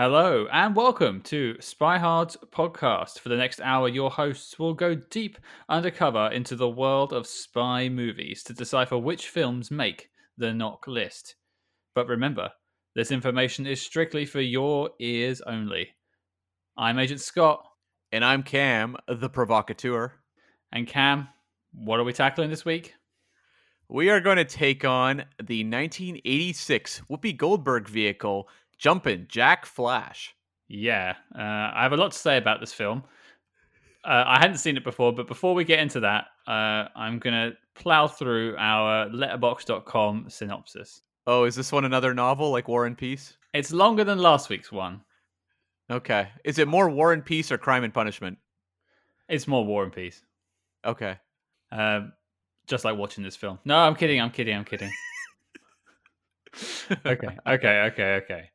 [0.00, 3.18] Hello and welcome to Spy Hard's podcast.
[3.18, 5.38] For the next hour, your hosts will go deep
[5.68, 11.34] undercover into the world of spy movies to decipher which films make the NOC list.
[11.96, 12.48] But remember,
[12.94, 15.88] this information is strictly for your ears only.
[16.76, 17.68] I'm Agent Scott.
[18.12, 20.12] And I'm Cam, the provocateur.
[20.70, 21.26] And Cam,
[21.72, 22.94] what are we tackling this week?
[23.88, 30.34] We are going to take on the 1986 Whoopi Goldberg vehicle, Jumpin' Jack Flash.
[30.68, 33.02] Yeah, uh, I have a lot to say about this film.
[34.04, 37.34] Uh, I hadn't seen it before, but before we get into that, uh, I'm going
[37.34, 41.02] to plow through our Letterboxd.com synopsis.
[41.26, 43.36] Oh, is this one another novel like War and Peace?
[43.54, 45.02] It's longer than last week's one.
[45.90, 46.28] Okay.
[46.44, 48.38] Is it more War and Peace or Crime and Punishment?
[49.28, 50.22] It's more War and Peace.
[50.84, 51.18] Okay.
[51.72, 52.12] Um,
[52.66, 53.58] just like watching this film.
[53.64, 54.20] No, I'm kidding.
[54.20, 54.54] I'm kidding.
[54.54, 54.90] I'm kidding.
[57.06, 57.36] okay.
[57.46, 57.80] Okay.
[57.86, 58.14] Okay.
[58.22, 58.50] Okay.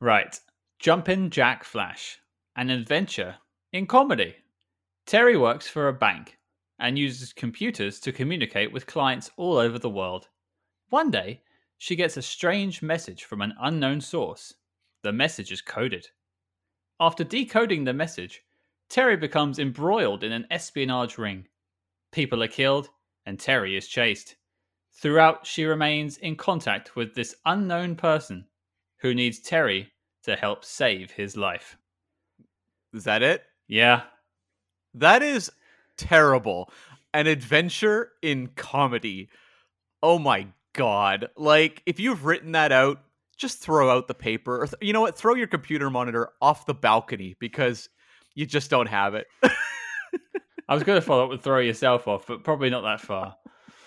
[0.00, 0.38] Right.
[0.78, 2.18] Jumpin' Jack Flash,
[2.56, 3.36] an adventure
[3.72, 4.34] in comedy.
[5.06, 6.38] Terry works for a bank
[6.78, 10.28] and uses computers to communicate with clients all over the world.
[10.90, 11.42] One day,
[11.78, 14.54] she gets a strange message from an unknown source.
[15.02, 16.08] The message is coded.
[17.00, 18.42] After decoding the message,
[18.88, 21.48] Terry becomes embroiled in an espionage ring.
[22.12, 22.90] People are killed,
[23.24, 24.36] and Terry is chased.
[24.94, 28.46] Throughout, she remains in contact with this unknown person
[29.00, 29.90] who needs Terry
[30.24, 31.76] to help save his life.
[32.92, 33.42] Is that it?
[33.68, 34.02] Yeah.
[34.94, 35.50] That is
[35.96, 36.70] terrible.
[37.14, 39.30] An adventure in comedy.
[40.02, 41.30] Oh my god.
[41.36, 43.00] Like, if you've written that out,
[43.36, 44.62] just throw out the paper.
[44.62, 45.16] Or th- you know what?
[45.16, 47.88] Throw your computer monitor off the balcony because
[48.34, 49.26] you just don't have it.
[50.68, 53.36] I was going to follow up with throw yourself off, but probably not that far.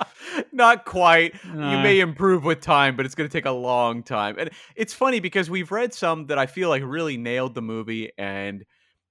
[0.51, 1.33] Not quite.
[1.45, 1.72] No.
[1.72, 2.03] You may uh.
[2.03, 4.35] improve with time, but it's going to take a long time.
[4.38, 8.11] And it's funny because we've read some that I feel like really nailed the movie
[8.17, 8.63] and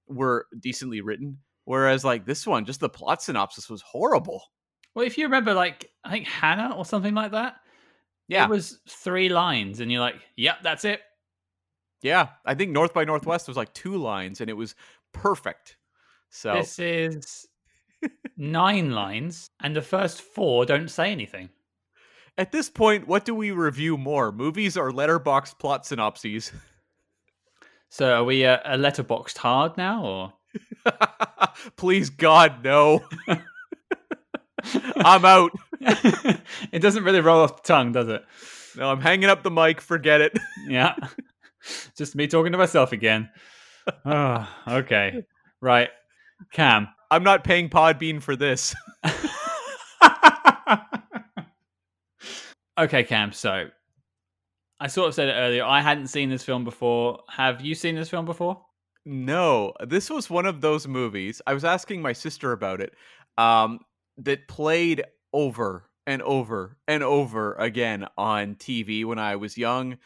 [0.07, 1.39] were decently written.
[1.65, 4.43] Whereas, like this one, just the plot synopsis was horrible.
[4.93, 7.55] Well, if you remember, like, I think Hannah or something like that,
[8.27, 8.45] Yeah.
[8.45, 11.01] it was three lines, and you're like, yep, that's it.
[12.05, 12.29] Yeah.
[12.45, 14.75] I think North by Northwest was like two lines and it was
[15.11, 15.77] perfect.
[16.29, 17.47] So, This is
[18.37, 21.49] nine lines, and the first four don't say anything.
[22.37, 24.31] at this point, what do we review more?
[24.31, 26.51] Movies or Letterboxd plot synopses?
[27.89, 30.33] So are we uh, a letterboxed hard now, or
[31.77, 33.05] Please, God, no.
[34.97, 35.51] I'm out.
[35.79, 38.25] it doesn't really roll off the tongue, does it?
[38.75, 39.79] No, I'm hanging up the mic.
[39.79, 40.37] Forget it.
[40.67, 40.95] Yeah,
[41.95, 43.29] just me talking to myself again.
[44.03, 45.23] Oh, okay,
[45.61, 45.89] right,
[46.51, 46.89] Cam.
[47.11, 48.75] I'm not paying Podbean for this.
[52.77, 53.31] okay, Cam.
[53.31, 53.69] So
[54.79, 55.63] I sort of said it earlier.
[55.63, 57.19] I hadn't seen this film before.
[57.29, 58.61] Have you seen this film before?
[59.05, 61.41] No, this was one of those movies.
[61.45, 62.93] I was asking my sister about it.
[63.37, 63.79] Um,
[64.17, 69.97] that played over and over and over again on TV when I was young.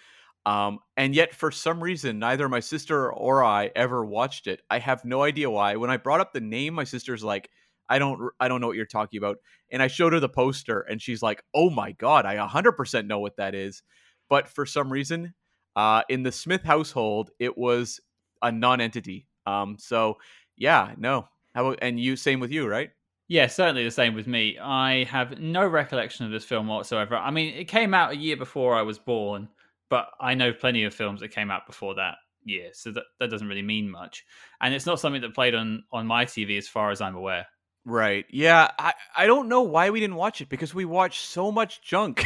[0.46, 4.62] Um, and yet, for some reason, neither my sister or I ever watched it.
[4.70, 5.76] I have no idea why.
[5.76, 7.50] When I brought up the name, my sister's like,
[7.90, 9.38] "I don't, I don't know what you're talking about."
[9.72, 13.20] And I showed her the poster, and she's like, "Oh my god, I 100% know
[13.20, 13.84] what that is."
[14.30, 15.34] But for some reason,
[15.76, 18.00] uh, in the Smith household, it was
[18.42, 19.28] a non-entity.
[19.46, 20.18] Um, so
[20.58, 21.28] yeah, no.
[21.56, 22.92] How and you, same with you, right?
[23.28, 24.58] Yeah, certainly the same with me.
[24.60, 27.16] I have no recollection of this film whatsoever.
[27.16, 29.50] I mean, it came out a year before I was born,
[29.90, 33.30] but I know plenty of films that came out before that year, so that, that
[33.30, 34.26] doesn't really mean much.
[34.62, 37.48] And it's not something that played on on my TV as far as I'm aware.
[37.86, 38.26] Right.
[38.30, 38.70] Yeah.
[38.78, 42.24] I, I don't know why we didn't watch it because we watched so much junk.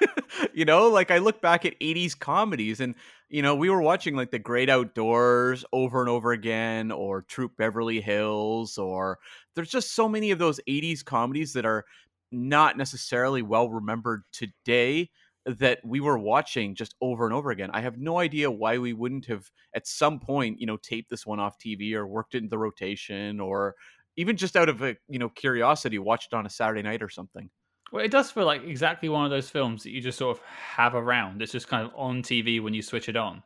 [0.52, 2.94] you know, like I look back at 80s comedies and,
[3.28, 7.56] you know, we were watching like The Great Outdoors over and over again or Troop
[7.56, 9.18] Beverly Hills or
[9.54, 11.84] there's just so many of those 80s comedies that are
[12.32, 15.08] not necessarily well remembered today
[15.46, 17.70] that we were watching just over and over again.
[17.72, 21.24] I have no idea why we wouldn't have at some point, you know, taped this
[21.24, 23.76] one off TV or worked it into the rotation or
[24.16, 27.08] even just out of a, you know, curiosity watched it on a Saturday night or
[27.08, 27.48] something.
[27.92, 30.42] Well, it does feel like exactly one of those films that you just sort of
[30.44, 31.40] have around.
[31.40, 33.42] It's just kind of on TV when you switch it on.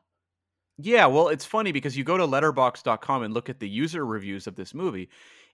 [0.79, 4.47] Yeah, well, it's funny because you go to Letterboxd.com and look at the user reviews
[4.47, 5.11] of this movie,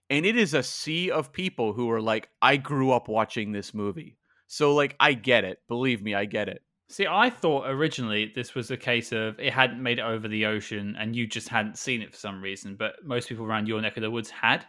[0.09, 3.73] and it is a sea of people who are like, I grew up watching this
[3.73, 4.17] movie.
[4.47, 5.59] So, like, I get it.
[5.67, 6.61] Believe me, I get it.
[6.89, 10.45] See, I thought originally this was a case of it hadn't made it over the
[10.45, 13.81] ocean and you just hadn't seen it for some reason, but most people around your
[13.81, 14.65] neck of the woods had.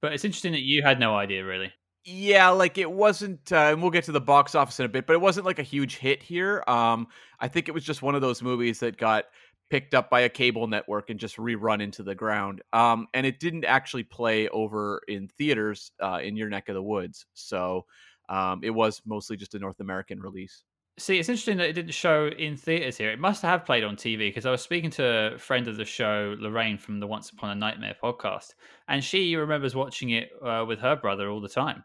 [0.00, 1.72] But it's interesting that you had no idea, really.
[2.04, 5.04] Yeah, like it wasn't, uh, and we'll get to the box office in a bit,
[5.04, 6.62] but it wasn't like a huge hit here.
[6.68, 7.08] Um,
[7.40, 9.24] I think it was just one of those movies that got
[9.68, 12.62] picked up by a cable network and just rerun into the ground.
[12.72, 16.82] Um, and it didn't actually play over in theaters uh, in your neck of the
[16.82, 17.26] woods.
[17.34, 17.84] So
[18.28, 20.62] um, it was mostly just a North American release.
[20.98, 23.10] See, it's interesting that it didn't show in theaters here.
[23.10, 25.84] It must have played on TV because I was speaking to a friend of the
[25.84, 28.54] show, Lorraine from the Once Upon a Nightmare podcast,
[28.88, 31.84] and she remembers watching it uh, with her brother all the time.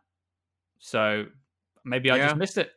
[0.80, 1.26] So
[1.86, 2.26] maybe I Yeah.
[2.28, 2.72] just missed it.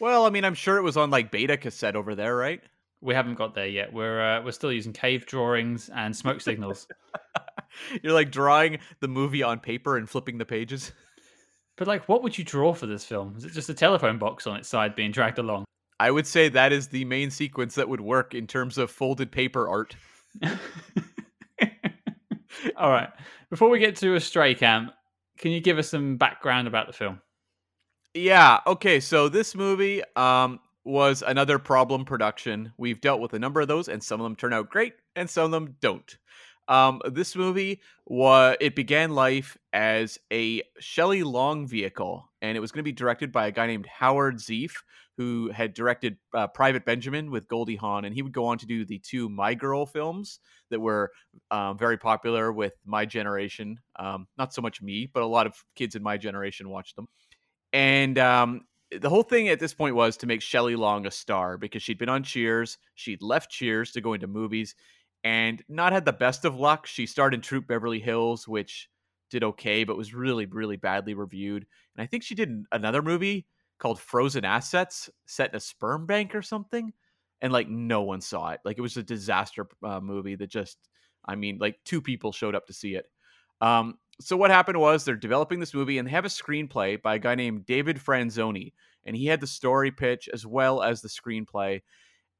[0.00, 2.62] Well, I mean, I'm sure it was on like beta cassette over there, right?
[3.02, 3.92] We haven't got there yet.
[3.92, 6.88] We're uh, we're still using cave drawings and smoke signals.
[8.02, 10.92] You're like drawing the movie on paper and flipping the pages.
[11.76, 13.34] But like, what would you draw for this film?
[13.36, 15.64] Is it just a telephone box on its side being dragged along?
[15.98, 19.30] I would say that is the main sequence that would work in terms of folded
[19.30, 19.96] paper art.
[22.76, 23.08] All right.
[23.50, 24.90] Before we get to a stray cam,
[25.38, 27.20] can you give us some background about the film?
[28.14, 28.60] Yeah.
[28.66, 29.00] Okay.
[29.00, 32.72] So this movie um, was another problem production.
[32.76, 35.30] We've dealt with a number of those, and some of them turn out great, and
[35.30, 36.16] some of them don't.
[36.68, 42.72] Um, this movie was it began life as a Shelley Long vehicle, and it was
[42.72, 44.72] going to be directed by a guy named Howard Zieff,
[45.16, 48.66] who had directed uh, Private Benjamin with Goldie Hawn, and he would go on to
[48.66, 51.10] do the two My Girl films that were
[51.50, 53.78] um, very popular with my generation.
[53.98, 57.08] Um, not so much me, but a lot of kids in my generation watched them.
[57.72, 58.62] And um,
[59.00, 61.98] the whole thing at this point was to make Shelley Long a star because she'd
[61.98, 62.78] been on Cheers.
[62.94, 64.74] She'd left Cheers to go into movies
[65.24, 66.86] and not had the best of luck.
[66.86, 68.88] She starred in Troop Beverly Hills, which
[69.30, 71.66] did okay, but was really, really badly reviewed.
[71.96, 73.46] And I think she did another movie
[73.78, 76.92] called Frozen Assets set in a sperm bank or something.
[77.40, 78.60] And like no one saw it.
[78.64, 80.78] Like it was a disaster uh, movie that just,
[81.24, 83.06] I mean, like two people showed up to see it.
[83.60, 87.16] Um, so what happened was they're developing this movie and they have a screenplay by
[87.16, 88.72] a guy named David Franzoni,
[89.04, 91.80] and he had the story pitch as well as the screenplay.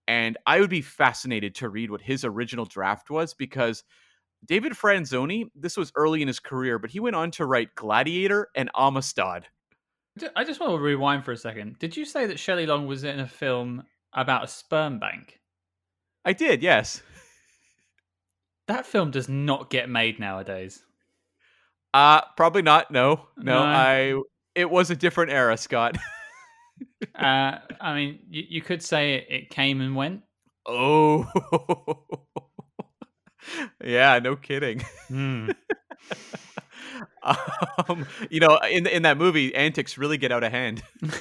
[0.08, 3.84] And I would be fascinated to read what his original draft was because
[4.44, 8.48] David Franzoni, this was early in his career, but he went on to write Gladiator
[8.56, 9.46] and Amistad.
[10.36, 11.78] I just want to rewind for a second.
[11.78, 15.40] Did you say that Shelley Long was in a film about a sperm bank?
[16.24, 17.02] I did, yes.
[18.68, 20.82] That film does not get made nowadays.
[21.94, 22.90] Uh probably not.
[22.90, 23.58] No, no.
[23.58, 23.62] No.
[23.62, 24.20] I.
[24.54, 25.96] It was a different era, Scott.
[27.14, 30.22] Uh, I mean, you, you could say it, it came and went.
[30.66, 31.26] oh.
[33.84, 34.80] yeah, no kidding.
[35.08, 35.50] Hmm.
[37.88, 40.82] um, you know, in in that movie, antics really get out of hand.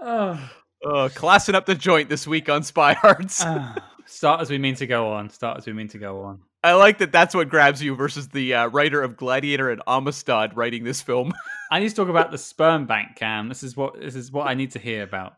[0.00, 0.50] oh.
[0.86, 3.42] Uh, classing up the joint this week on Spy Hards.
[3.44, 3.74] Ah,
[4.06, 5.28] start as we mean to go on.
[5.30, 6.40] Start as we mean to go on.
[6.64, 7.12] I like that.
[7.12, 11.32] That's what grabs you versus the uh, writer of Gladiator and Amistad writing this film.
[11.70, 13.48] I need to talk about the sperm bank, Cam.
[13.48, 15.34] This is what this is what I need to hear about.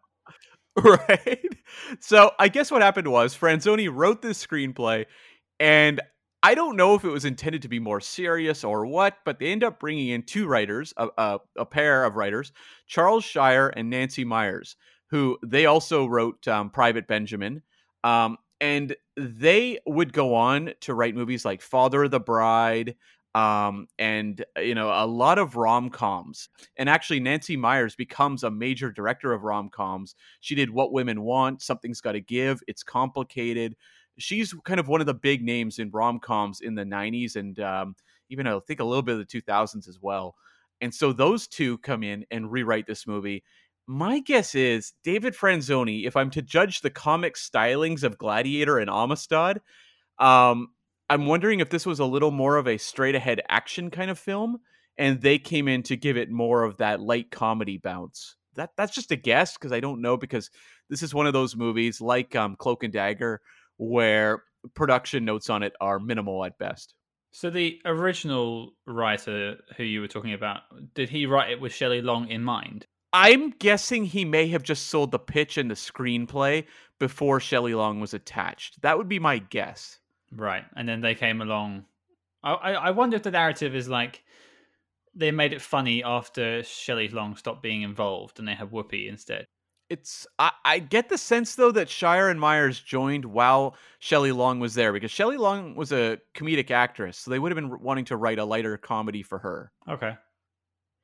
[0.77, 1.45] right?
[2.01, 5.07] So I guess what happened was Franzoni wrote this screenplay,
[5.61, 6.01] and
[6.43, 9.53] I don't know if it was intended to be more serious or what, but they
[9.53, 12.53] end up bringing in two writers, a, a, a pair of writers,
[12.89, 14.75] Charles Shyer and Nancy Meyers,
[15.11, 17.63] who they also wrote um, Private Benjamin.
[18.03, 22.95] Um, and they would go on to write movies like Father of the Bride,
[23.35, 26.49] um, and you know a lot of rom coms.
[26.77, 30.15] And actually, Nancy Meyers becomes a major director of rom coms.
[30.41, 32.61] She did What Women Want, Something's Got to Give.
[32.67, 33.77] It's complicated.
[34.19, 37.59] She's kind of one of the big names in rom coms in the '90s, and
[37.61, 37.95] um,
[38.31, 40.35] even I think a little bit of the 2000s as well.
[40.81, 43.45] And so those two come in and rewrite this movie.
[43.93, 48.89] My guess is David Franzoni, if I'm to judge the comic stylings of Gladiator and
[48.89, 49.61] Amistad,
[50.21, 50.69] um,
[51.09, 54.17] I'm wondering if this was a little more of a straight ahead action kind of
[54.17, 54.59] film,
[54.97, 58.37] and they came in to give it more of that light comedy bounce.
[58.55, 60.51] That that's just a guess because I don't know because
[60.89, 63.41] this is one of those movies like um, Cloak and Dagger
[63.77, 64.45] where
[64.75, 66.95] production notes on it are minimal at best.
[67.33, 70.61] So the original writer who you were talking about,
[70.95, 72.87] did he write it with Shelley Long in mind?
[73.13, 76.65] I'm guessing he may have just sold the pitch and the screenplay
[76.99, 78.83] before Shelley Long was attached.
[78.83, 79.99] That would be my guess.
[80.33, 80.65] Right.
[80.77, 81.87] And then they came along.
[82.43, 84.23] I, I I wonder if the narrative is like
[85.15, 89.47] they made it funny after Shelley Long stopped being involved and they have Whoopi instead.
[89.89, 94.61] It's I, I get the sense though that Shyer and Meyers joined while Shelley Long
[94.61, 98.05] was there because Shelley Long was a comedic actress, so they would have been wanting
[98.07, 99.73] to write a lighter comedy for her.
[99.89, 100.17] Okay.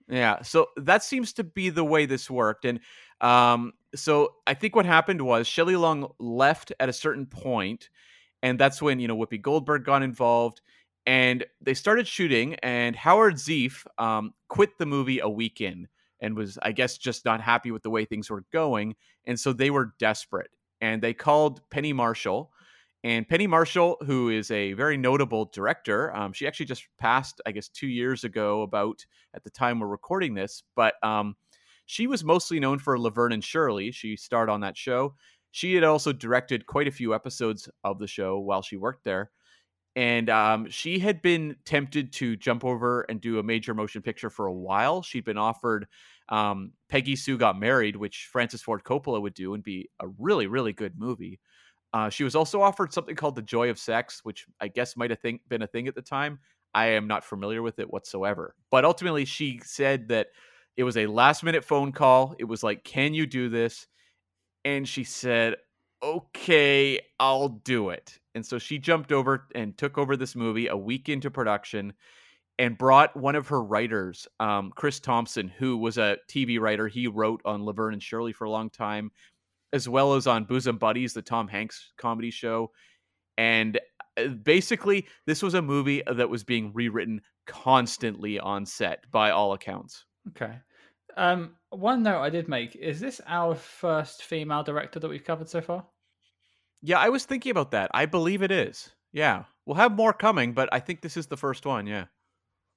[0.09, 2.79] Yeah, so that seems to be the way this worked, and
[3.21, 7.91] um, so I think what happened was Shelley Long left at a certain point,
[8.43, 10.61] and that's when you know Whoopi Goldberg got involved,
[11.07, 15.89] and they started shooting, and Howard Zieff um, quit the movie a week in,
[16.21, 18.95] and was, I guess, just not happy with the way things were going.
[19.25, 22.53] And so they were desperate and they called Penny Marshall.
[23.05, 27.53] And Penny Marshall, who is a very notable director, um, she actually just passed, I
[27.53, 30.63] guess, two years ago, about at the time we're recording this.
[30.75, 31.37] But um,
[31.85, 33.93] she was mostly known for Laverne and Shirley.
[33.93, 35.15] She starred on that show.
[35.53, 39.31] She had also directed quite a few episodes of the show while she worked there.
[39.95, 44.29] And um, she had been tempted to jump over and do a major motion picture
[44.29, 45.01] for a while.
[45.01, 45.87] She'd been offered
[46.29, 50.47] um, Peggy Sue Got Married, which Francis Ford Coppola would do and be a really,
[50.47, 51.41] really good movie.
[51.93, 55.11] Uh, she was also offered something called The Joy of Sex, which I guess might
[55.11, 56.39] have think, been a thing at the time.
[56.75, 58.55] I am not familiar with it whatsoever.
[58.71, 60.29] But ultimately, she said that
[60.77, 62.35] it was a last minute phone call.
[62.39, 63.87] It was like, Can you do this?
[64.65, 65.57] And she said,
[66.03, 68.19] Okay, I'll do it.
[68.35, 71.95] And so she jumped over and took over this movie a week into production
[72.59, 76.89] and brought one of her writers, um, Chris Thompson, who was a TV writer.
[76.89, 79.11] He wrote on Laverne and Shirley for a long time,
[79.77, 82.73] as well as on Bosom Buddies, the Tom Hanks comedy show.
[83.39, 83.79] And
[84.17, 89.53] uh, basically, this was a movie that was being rewritten constantly on set by all
[89.53, 90.05] accounts.
[90.31, 90.55] Okay.
[91.17, 95.49] Um, one note I did make is this our first female director that we've covered
[95.49, 95.87] so far?
[96.83, 97.91] Yeah, I was thinking about that.
[97.95, 98.91] I believe it is.
[99.13, 101.87] Yeah, we'll have more coming, but I think this is the first one.
[101.87, 102.07] Yeah.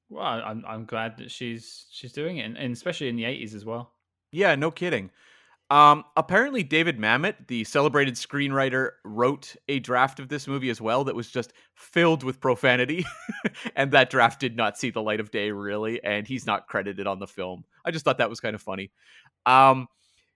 [0.10, 3.54] Well, I'm I'm glad that she's she's doing it, and, and especially in the '80s
[3.54, 3.94] as well.
[4.32, 5.12] Yeah, no kidding.
[5.72, 11.04] Um, apparently, David Mamet, the celebrated screenwriter, wrote a draft of this movie as well
[11.04, 13.06] that was just filled with profanity,
[13.76, 17.06] and that draft did not see the light of day, really, and he's not credited
[17.06, 17.64] on the film.
[17.86, 18.92] I just thought that was kind of funny.
[19.46, 19.88] Um,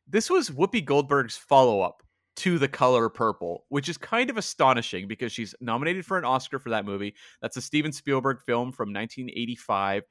[0.08, 2.04] this was Whoopi Goldberg's follow up
[2.36, 6.60] to The Color Purple, which is kind of astonishing because she's nominated for an Oscar
[6.60, 7.16] for that movie.
[7.42, 10.04] That's a Steven Spielberg film from 1985.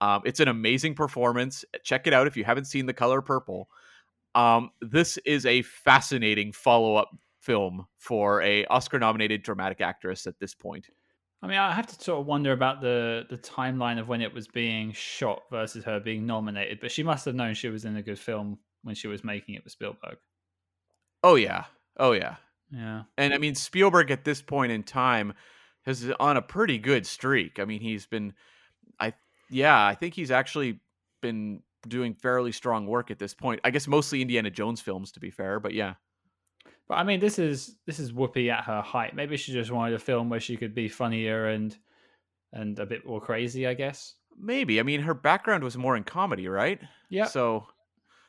[0.00, 1.64] Um, it's an amazing performance.
[1.82, 3.68] Check it out if you haven't seen The Color Purple.
[4.38, 10.38] Um, this is a fascinating follow up film for a Oscar nominated dramatic actress at
[10.38, 10.86] this point.
[11.42, 14.32] I mean, I have to sort of wonder about the the timeline of when it
[14.32, 16.78] was being shot versus her being nominated.
[16.80, 19.56] But she must have known she was in a good film when she was making
[19.56, 20.18] it with Spielberg.
[21.24, 21.64] Oh yeah.
[21.96, 22.36] Oh yeah.
[22.70, 23.02] Yeah.
[23.16, 25.34] And I mean Spielberg at this point in time
[25.84, 27.58] has on a pretty good streak.
[27.58, 28.34] I mean, he's been
[29.00, 29.14] I
[29.50, 30.78] yeah, I think he's actually
[31.22, 33.60] been doing fairly strong work at this point.
[33.64, 35.94] I guess mostly Indiana Jones films to be fair, but yeah.
[36.88, 39.14] But I mean, this is this is Whoopi at her height.
[39.14, 41.76] Maybe she just wanted a film where she could be funnier and
[42.52, 44.14] and a bit more crazy, I guess.
[44.40, 44.80] Maybe.
[44.80, 46.80] I mean, her background was more in comedy, right?
[47.10, 47.26] Yeah.
[47.26, 47.66] So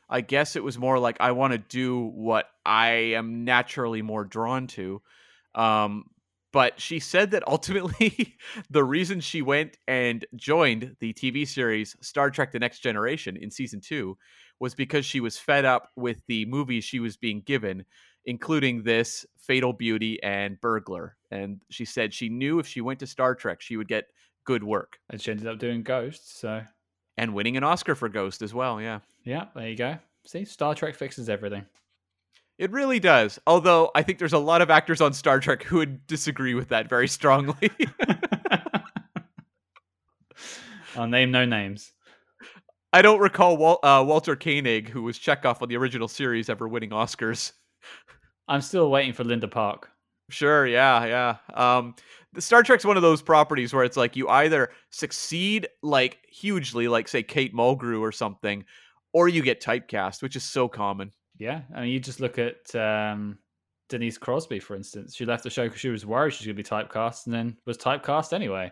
[0.08, 4.24] I guess it was more like I want to do what I am naturally more
[4.24, 5.00] drawn to.
[5.54, 6.04] Um,
[6.52, 8.36] but she said that ultimately
[8.70, 13.50] the reason she went and joined the TV series Star Trek The Next Generation in
[13.50, 14.16] season two
[14.58, 17.84] was because she was fed up with the movies she was being given,
[18.26, 21.16] including this Fatal Beauty and Burglar.
[21.30, 24.08] And she said she knew if she went to Star Trek, she would get
[24.44, 24.98] good work.
[25.08, 26.62] And she ended up doing Ghost, so.
[27.16, 29.00] And winning an Oscar for Ghost as well, yeah.
[29.24, 29.98] Yeah, there you go.
[30.26, 31.64] See, Star Trek fixes everything.
[32.60, 33.38] It really does.
[33.46, 36.68] Although I think there's a lot of actors on Star Trek who would disagree with
[36.68, 37.70] that very strongly.
[40.94, 41.90] I'll name no names.
[42.92, 46.68] I don't recall Wal- uh, Walter Koenig, who was Chekov on the original series, ever
[46.68, 47.52] winning Oscars.
[48.46, 49.88] I'm still waiting for Linda Park.
[50.28, 51.36] Sure, yeah, yeah.
[51.54, 51.94] Um,
[52.34, 56.88] the Star Trek's one of those properties where it's like you either succeed like hugely,
[56.88, 58.66] like say Kate Mulgrew or something,
[59.14, 61.10] or you get typecast, which is so common.
[61.40, 63.38] Yeah, I mean, you just look at um,
[63.88, 65.16] Denise Crosby, for instance.
[65.16, 67.34] She left the show because she was worried she was going to be typecast, and
[67.34, 68.70] then was typecast anyway.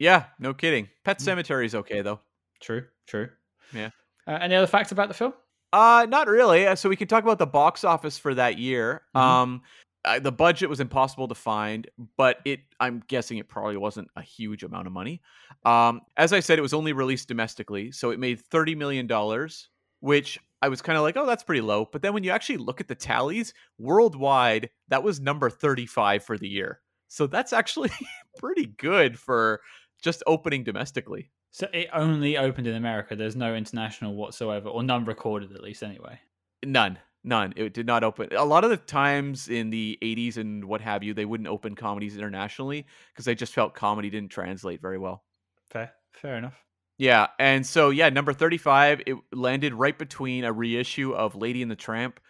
[0.00, 0.88] Yeah, no kidding.
[1.04, 2.20] Pet Sematary is okay though.
[2.60, 3.28] True, true.
[3.72, 3.90] Yeah.
[4.26, 5.32] Uh, any other facts about the film?
[5.72, 6.74] Uh, not really.
[6.76, 9.02] So we can talk about the box office for that year.
[9.14, 9.20] Mhm.
[9.20, 9.62] Um,
[10.04, 14.22] uh, the budget was impossible to find, but it I'm guessing it probably wasn't a
[14.22, 15.22] huge amount of money.
[15.64, 19.68] Um, as I said, it was only released domestically, so it made thirty million dollars,
[20.00, 21.88] which I was kind of like, oh, that's pretty low.
[21.90, 26.38] But then when you actually look at the tallies worldwide, that was number thirty-five for
[26.38, 26.80] the year.
[27.08, 27.90] So that's actually
[28.38, 29.60] pretty good for
[30.02, 31.30] just opening domestically.
[31.50, 33.16] So it only opened in America.
[33.16, 36.20] There's no international whatsoever, or none recorded at least, anyway.
[36.64, 36.98] None.
[37.24, 37.54] None.
[37.56, 38.28] It did not open.
[38.36, 41.74] A lot of the times in the 80s and what have you, they wouldn't open
[41.74, 45.24] comedies internationally because they just felt comedy didn't translate very well.
[45.70, 46.65] Fair, fair enough.
[46.98, 47.26] Yeah.
[47.38, 51.76] And so, yeah, number 35, it landed right between a reissue of Lady and the
[51.76, 52.20] Tramp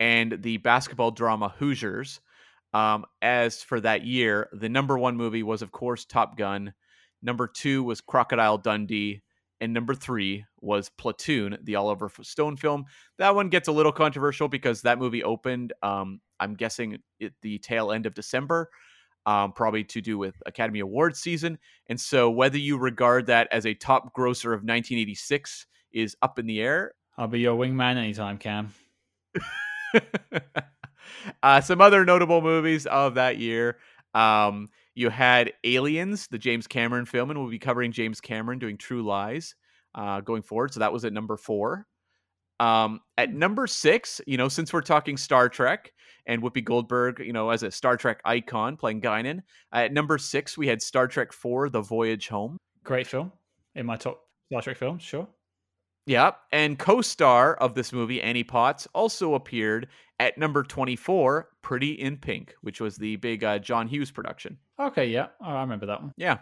[0.00, 2.20] and the basketball drama Hoosiers.
[2.74, 6.74] Um, as for that year, the number one movie was, of course, Top Gun.
[7.22, 9.22] Number two was Crocodile Dundee.
[9.60, 12.84] and number three was Platoon, the Oliver Stone film.
[13.18, 17.58] That one gets a little controversial because that movie opened, um, I'm guessing, at the
[17.58, 18.70] tail end of December,
[19.28, 21.58] um, probably to do with Academy Awards season.
[21.88, 26.46] And so, whether you regard that as a top grosser of 1986 is up in
[26.46, 26.92] the air.
[27.18, 28.72] I'll be your wingman anytime, Cam.
[31.42, 33.76] uh, some other notable movies of that year.
[34.14, 38.78] Um, you had Aliens, the James Cameron film, and we'll be covering James Cameron doing
[38.78, 39.54] True Lies
[39.94, 40.72] uh, going forward.
[40.72, 41.86] So that was at number four.
[42.60, 45.92] Um, at number six, you know, since we're talking Star Trek
[46.28, 49.42] and Whoopi Goldberg, you know, as a Star Trek icon playing Guinan,
[49.72, 52.56] at number six we had Star Trek Four: The Voyage Home.
[52.84, 53.32] Great film
[53.74, 54.20] in my top
[54.50, 55.26] Star Trek films, sure.
[56.06, 62.16] Yeah, and co-star of this movie, Annie Potts, also appeared at number 24, Pretty in
[62.16, 64.56] Pink, which was the big uh, John Hughes production.
[64.80, 66.14] Okay, yeah, I remember that one.
[66.16, 66.38] Yeah.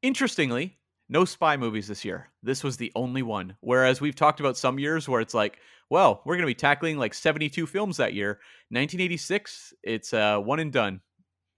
[0.00, 0.78] Interestingly,
[1.10, 2.30] no spy movies this year.
[2.42, 3.56] This was the only one.
[3.60, 5.58] Whereas we've talked about some years where it's like,
[5.90, 8.38] well, we're going to be tackling like 72 films that year.
[8.70, 11.00] 1986, it's uh, one and done.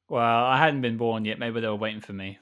[0.08, 1.38] Well, I hadn't been born yet.
[1.38, 2.38] Maybe they were waiting for me.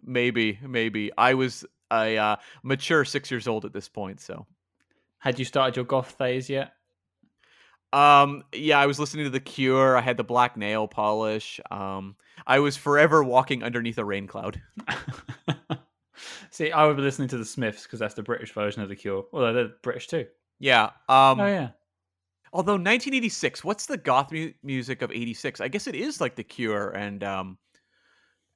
[0.00, 1.10] Maybe, maybe.
[1.18, 4.46] I was a uh, mature six years old at this point, so.
[5.18, 6.72] Had you started your goth phase yet?
[7.92, 9.96] Um, yeah, I was listening to The Cure.
[9.96, 11.60] I had the black nail polish.
[11.68, 12.14] Um,
[12.46, 14.60] I was forever walking underneath a rain cloud.
[16.56, 18.96] See, I would be listening to the Smiths because that's the British version of The
[18.96, 19.26] Cure.
[19.30, 20.24] Although they're British too.
[20.58, 20.84] Yeah.
[21.06, 21.68] Um, oh yeah.
[22.50, 25.60] Although 1986, what's the goth mu- music of 86?
[25.60, 27.58] I guess it is like The Cure and um,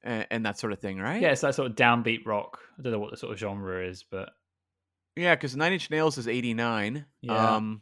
[0.03, 1.21] and, and that sort of thing, right?
[1.21, 2.57] Yeah, it's that sort of downbeat rock.
[2.79, 4.31] I don't know what the sort of genre is, but
[5.15, 7.05] yeah, because Nine Inch Nails is 89.
[7.21, 7.55] Yeah.
[7.55, 7.81] Um,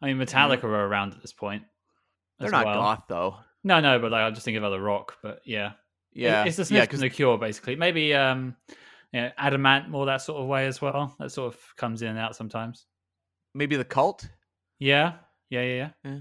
[0.00, 1.64] I mean, Metallica are around at this point.
[2.40, 2.80] they're not well.
[2.80, 3.36] goth though.
[3.64, 5.16] No, no, but like, I'm just thinking of other rock.
[5.22, 5.72] But yeah,
[6.14, 7.76] Yeah, it's the yeah, Smiths because and the Cure basically.
[7.76, 8.56] Maybe um,
[9.12, 11.14] yeah, Adam Ant more that sort of way as well.
[11.18, 12.86] That sort of comes in and out sometimes.
[13.54, 14.28] maybe the cult.
[14.78, 15.14] Yeah,
[15.50, 15.90] yeah, yeah, yeah.
[16.04, 16.18] Yeah.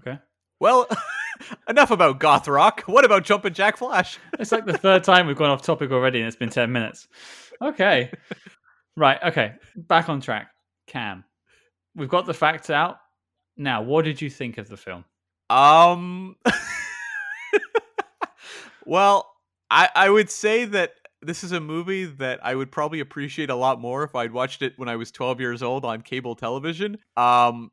[0.00, 0.18] Okay,
[0.60, 0.88] Well,
[1.68, 2.82] enough about goth rock.
[2.86, 4.18] What about Jumpin' Jack Flash?
[4.38, 7.06] it's like the third time we've gone off topic already, and it's been ten minutes.
[7.62, 8.10] Okay,
[8.96, 9.18] right.
[9.22, 10.48] Okay, back on track.
[10.86, 11.24] Cam,
[11.94, 12.96] we've got the facts out.
[13.56, 15.04] Now, what did you think of the film?
[15.50, 16.36] Um.
[18.86, 19.30] well,
[19.70, 23.54] I I would say that this is a movie that I would probably appreciate a
[23.54, 26.98] lot more if I'd watched it when I was 12 years old on cable television.
[27.16, 27.70] Um,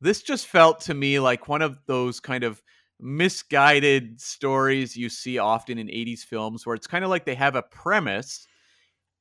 [0.00, 2.62] this just felt to me like one of those kind of
[3.00, 7.54] misguided stories you see often in 80s films where it's kind of like they have
[7.54, 8.46] a premise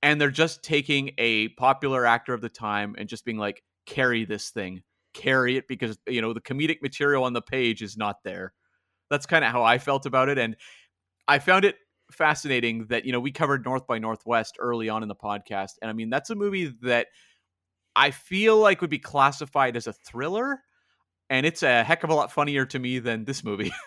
[0.01, 4.23] and they're just taking a popular actor of the time and just being like carry
[4.23, 4.81] this thing
[5.13, 8.53] carry it because you know the comedic material on the page is not there
[9.09, 10.55] that's kind of how i felt about it and
[11.27, 11.75] i found it
[12.11, 15.89] fascinating that you know we covered north by northwest early on in the podcast and
[15.89, 17.07] i mean that's a movie that
[17.95, 20.61] i feel like would be classified as a thriller
[21.29, 23.73] and it's a heck of a lot funnier to me than this movie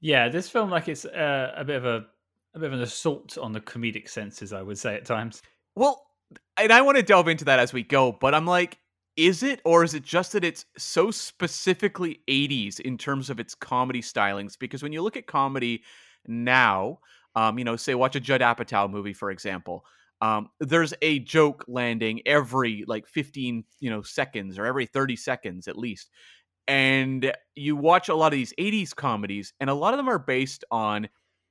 [0.00, 2.06] Yeah, this film like it's uh, a bit of a
[2.54, 5.42] a bit of an assault on the comedic senses, I would say at times.
[5.74, 6.06] Well,
[6.56, 8.78] and I want to delve into that as we go, but I'm like,
[9.16, 13.54] is it or is it just that it's so specifically 80s in terms of its
[13.54, 14.58] comedy stylings?
[14.58, 15.82] Because when you look at comedy
[16.28, 16.98] now,
[17.34, 19.84] um, you know, say watch a Judd Apatow movie, for example.
[20.22, 25.68] Um, there's a joke landing every like 15, you know, seconds or every 30 seconds
[25.68, 26.10] at least.
[26.68, 30.18] And you watch a lot of these 80s comedies, and a lot of them are
[30.18, 31.08] based on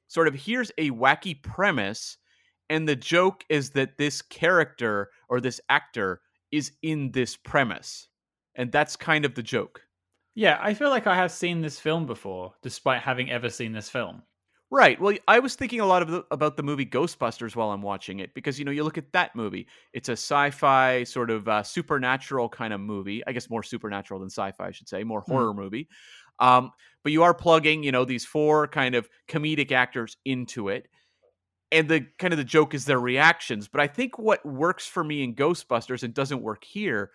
[0.07, 2.17] sort of here's a wacky premise
[2.69, 8.07] and the joke is that this character or this actor is in this premise
[8.55, 9.81] and that's kind of the joke
[10.35, 13.89] Yeah, I feel like I have seen this film before, despite having ever seen this
[13.89, 14.21] film.
[14.75, 17.81] Right well i was thinking a lot of the, about the movie ghostbusters while i'm
[17.81, 21.47] watching it because you know you look at that movie it's a sci-fi sort of
[21.47, 25.21] uh, supernatural kind of movie i guess more supernatural than sci-fi i should say more
[25.21, 25.31] Hmm.
[25.31, 25.87] horror movie
[26.39, 26.71] um,
[27.03, 30.87] but you are plugging you know these four kind of comedic actors into it
[31.71, 35.03] and the kind of the joke is their reactions but i think what works for
[35.03, 37.11] me in ghostbusters and doesn't work here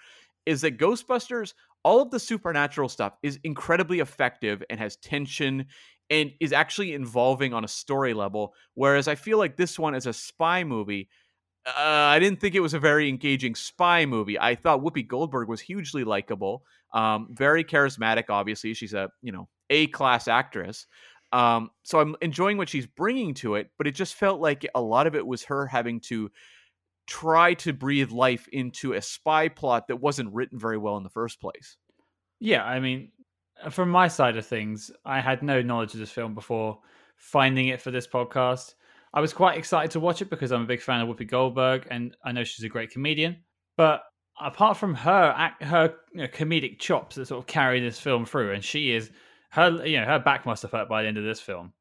[0.47, 5.67] is that ghostbusters all of the supernatural stuff is incredibly effective and has tension
[6.11, 10.07] and is actually involving on a story level whereas i feel like this one is
[10.07, 11.09] a spy movie
[11.67, 14.39] uh, I didn't think it was a very engaging spy movie.
[14.39, 18.25] I thought Whoopi Goldberg was hugely likable, um, very charismatic.
[18.31, 20.87] Obviously, she's a you know a class actress.
[21.33, 24.81] Um, so I'm enjoying what she's bringing to it, but it just felt like a
[24.81, 26.31] lot of it was her having to
[27.07, 31.11] try to breathe life into a spy plot that wasn't written very well in the
[31.11, 31.77] first place.
[32.41, 33.13] Yeah, I mean,
[33.71, 36.79] from my side of things, I had no knowledge of this film before
[37.17, 38.75] finding it for this podcast.
[39.13, 41.87] I was quite excited to watch it because I'm a big fan of Whoopi Goldberg,
[41.91, 43.39] and I know she's a great comedian.
[43.77, 44.03] But
[44.41, 48.53] apart from her her you know, comedic chops that sort of carry this film through,
[48.53, 49.11] and she is
[49.51, 51.73] her you know her back must have hurt by the end of this film.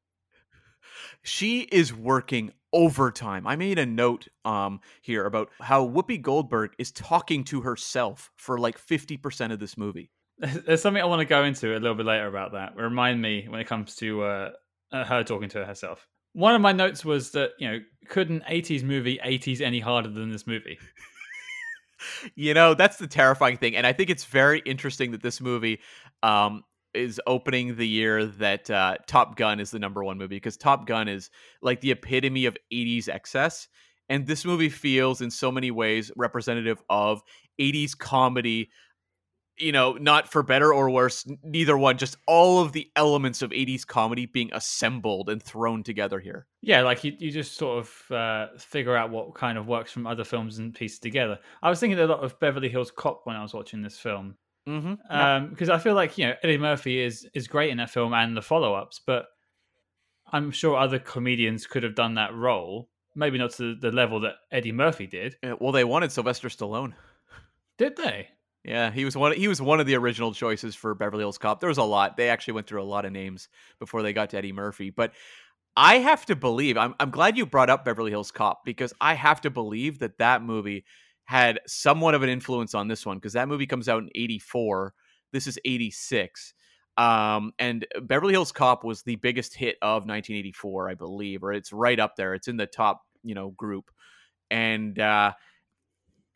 [1.24, 3.48] She is working overtime.
[3.48, 8.58] I made a note um here about how Whoopi Goldberg is talking to herself for
[8.58, 10.12] like 50% of this movie.
[10.66, 12.76] There's something I want to go into a little bit later about that.
[12.76, 14.50] Remind me when it comes to uh,
[14.92, 16.08] her talking to herself.
[16.34, 20.10] One of my notes was that, you know, could an 80s movie 80s any harder
[20.10, 20.78] than this movie?
[22.36, 23.76] you know, that's the terrifying thing.
[23.76, 25.80] And I think it's very interesting that this movie
[26.24, 30.56] um, is opening the year that uh, Top Gun is the number one movie because
[30.56, 31.30] Top Gun is
[31.62, 33.68] like the epitome of 80s excess.
[34.08, 37.22] And this movie feels in so many ways representative of
[37.60, 38.70] 80s comedy
[39.60, 43.52] you know, not for better or worse, neither one, just all of the elements of
[43.52, 46.48] 80s comedy being assembled and thrown together here.
[46.62, 50.08] Yeah, like you, you just sort of uh, figure out what kind of works from
[50.08, 51.40] other films and piece together.
[51.62, 54.36] I was thinking a lot of Beverly Hills Cop when I was watching this film.
[54.68, 54.94] Mm-hmm.
[55.10, 58.14] Um, because I feel like, you know, Eddie Murphy is, is great in that film
[58.14, 59.26] and the follow ups, but
[60.32, 62.90] I'm sure other comedians could have done that role.
[63.16, 65.36] Maybe not to the level that Eddie Murphy did.
[65.44, 66.94] Yeah, well, they wanted Sylvester Stallone.
[67.78, 68.30] Did they?
[68.64, 69.34] Yeah, he was one.
[69.34, 71.60] He was one of the original choices for Beverly Hills Cop.
[71.60, 72.18] There was a lot.
[72.18, 73.48] They actually went through a lot of names
[73.80, 74.90] before they got to Eddie Murphy.
[74.90, 75.14] But
[75.78, 76.78] I have to believe.
[76.78, 80.18] I'm I'm glad you brought up Beverly Hills Cop because I have to believe that
[80.20, 80.86] that movie
[81.26, 84.94] had somewhat of an influence on this one because that movie comes out in '84.
[85.32, 86.54] This is '86.
[86.98, 91.72] Um, and Beverly Hills Cop was the biggest hit of 1984, I believe, or it's
[91.72, 92.34] right up there.
[92.34, 93.90] It's in the top, you know, group.
[94.52, 95.34] And uh,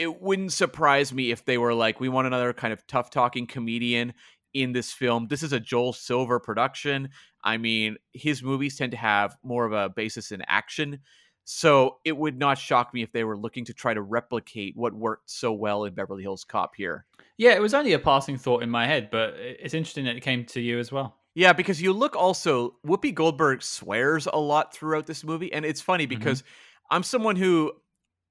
[0.04, 3.48] it wouldn't surprise me if they were like, we want another kind of tough talking
[3.48, 4.13] comedian
[4.54, 5.28] in this film.
[5.30, 7.10] This is a Joel Silver production.
[7.42, 11.00] I mean, his movies tend to have more of a basis in action.
[11.46, 14.94] So it would not shock me if they were looking to try to replicate what
[14.94, 17.06] worked so well in Beverly Hills Cop here.
[17.38, 20.22] Yeah, it was only a passing thought in my head, but it's interesting that it
[20.22, 21.16] came to you as well.
[21.34, 25.52] Yeah, because you look also, Whoopi Goldberg swears a lot throughout this movie.
[25.54, 26.20] And it's funny mm-hmm.
[26.20, 26.96] because mm-hmm.
[26.96, 27.72] I'm someone who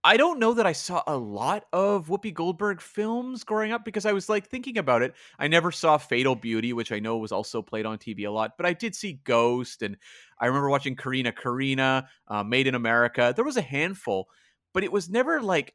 [0.04, 4.04] I don't know that I saw a lot of Whoopi Goldberg films growing up because
[4.04, 5.14] I was like thinking about it.
[5.38, 8.56] I never saw Fatal Beauty, which I know was also played on TV a lot,
[8.56, 9.96] but I did see Ghost, and
[10.40, 13.32] I remember watching Corrina Corrina, uh, Made in America.
[13.34, 14.28] There was a handful,
[14.74, 15.74] but it was never like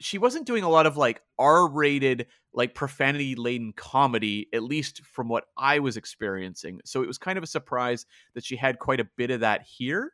[0.00, 5.44] she wasn't doing a lot of like R-rated, like profanity-laden comedy, at least from what
[5.56, 6.80] I was experiencing.
[6.84, 9.62] So it was kind of a surprise that she had quite a bit of that
[9.62, 10.12] here.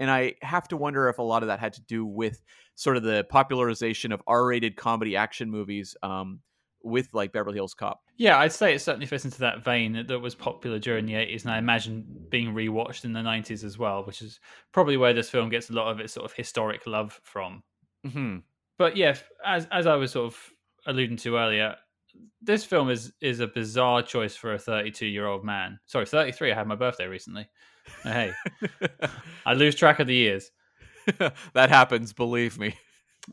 [0.00, 2.42] And I have to wonder if a lot of that had to do with
[2.74, 6.40] sort of the popularization of R-rated comedy action movies um,
[6.82, 8.00] with like Beverly Hills Cop.
[8.16, 11.42] Yeah, I'd say it certainly fits into that vein that was popular during the 80s,
[11.42, 14.40] and I imagine being rewatched in the 90s as well, which is
[14.72, 17.62] probably where this film gets a lot of its sort of historic love from.
[18.06, 18.38] Mm-hmm.
[18.78, 20.52] But yeah, as as I was sort of
[20.86, 21.76] alluding to earlier,
[22.40, 25.78] this film is is a bizarre choice for a 32 year old man.
[25.86, 26.52] Sorry, 33.
[26.52, 27.48] I had my birthday recently.
[28.02, 28.32] Hey,
[29.46, 30.50] I lose track of the years.
[31.54, 32.74] that happens, believe me.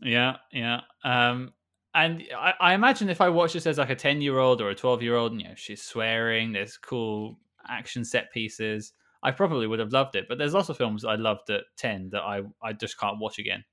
[0.02, 0.82] Yeah, yeah.
[1.04, 1.54] Um,
[1.94, 4.70] and I, I, imagine if I watch this as like a ten year old or
[4.70, 8.94] a twelve year old, and you know, she's swearing, there's cool action set pieces.
[9.24, 12.10] I probably would have loved it, but there's lots of films I loved at ten
[12.12, 13.64] that I I just can't watch again.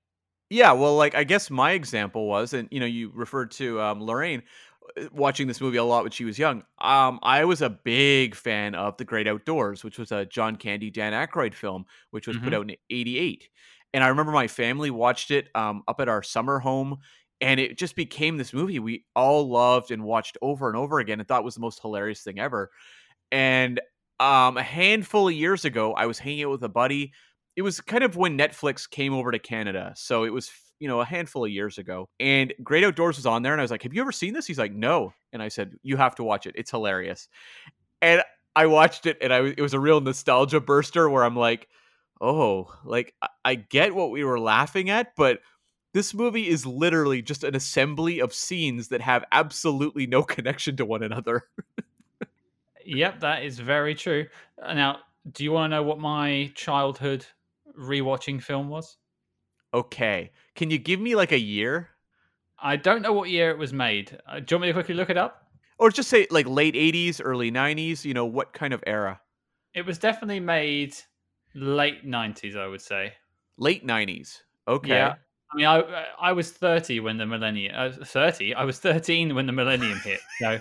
[0.51, 4.03] Yeah, well, like I guess my example was, and you know, you referred to um,
[4.03, 4.43] Lorraine
[5.13, 6.63] watching this movie a lot when she was young.
[6.81, 10.91] Um, I was a big fan of The Great Outdoors, which was a John Candy,
[10.91, 12.45] Dan Aykroyd film, which was mm-hmm.
[12.45, 13.49] put out in '88.
[13.93, 16.99] And I remember my family watched it um, up at our summer home,
[17.41, 21.21] and it just became this movie we all loved and watched over and over again
[21.21, 22.71] and thought was the most hilarious thing ever.
[23.31, 23.81] And
[24.21, 27.13] um, a handful of years ago, I was hanging out with a buddy.
[27.57, 31.01] It was kind of when Netflix came over to Canada, so it was you know
[31.01, 32.09] a handful of years ago.
[32.21, 34.47] And Great Outdoors was on there, and I was like, "Have you ever seen this?"
[34.47, 36.55] He's like, "No," and I said, "You have to watch it.
[36.57, 37.29] It's hilarious."
[38.03, 38.23] And
[38.57, 41.69] I watched it, and I it was a real nostalgia burster where I'm like
[42.21, 45.41] oh, like I get what we were laughing at, but
[45.93, 50.85] this movie is literally just an assembly of scenes that have absolutely no connection to
[50.85, 51.43] one another.
[52.85, 54.27] yep, that is very true.
[54.61, 55.01] Now,
[55.33, 57.27] do you want to know what my childhood
[57.79, 58.97] rewatching film was?
[59.75, 60.31] Okay.
[60.55, 61.91] Can you give me like a year?
[62.59, 64.19] I don't know what year it was made.
[64.27, 65.49] Uh, do you want me to quickly look it up?
[65.79, 69.21] Or just say like late 80s, early 90s, you know, what kind of era?
[69.75, 70.97] It was definitely made
[71.55, 73.15] late nineties, I would say.
[73.57, 74.43] Late nineties.
[74.69, 74.91] Okay.
[74.91, 75.15] Yeah.
[75.53, 77.75] I mean, I I was thirty when the millennium.
[77.77, 78.55] Uh, thirty.
[78.55, 80.21] I was thirteen when the millennium hit.
[80.41, 80.61] So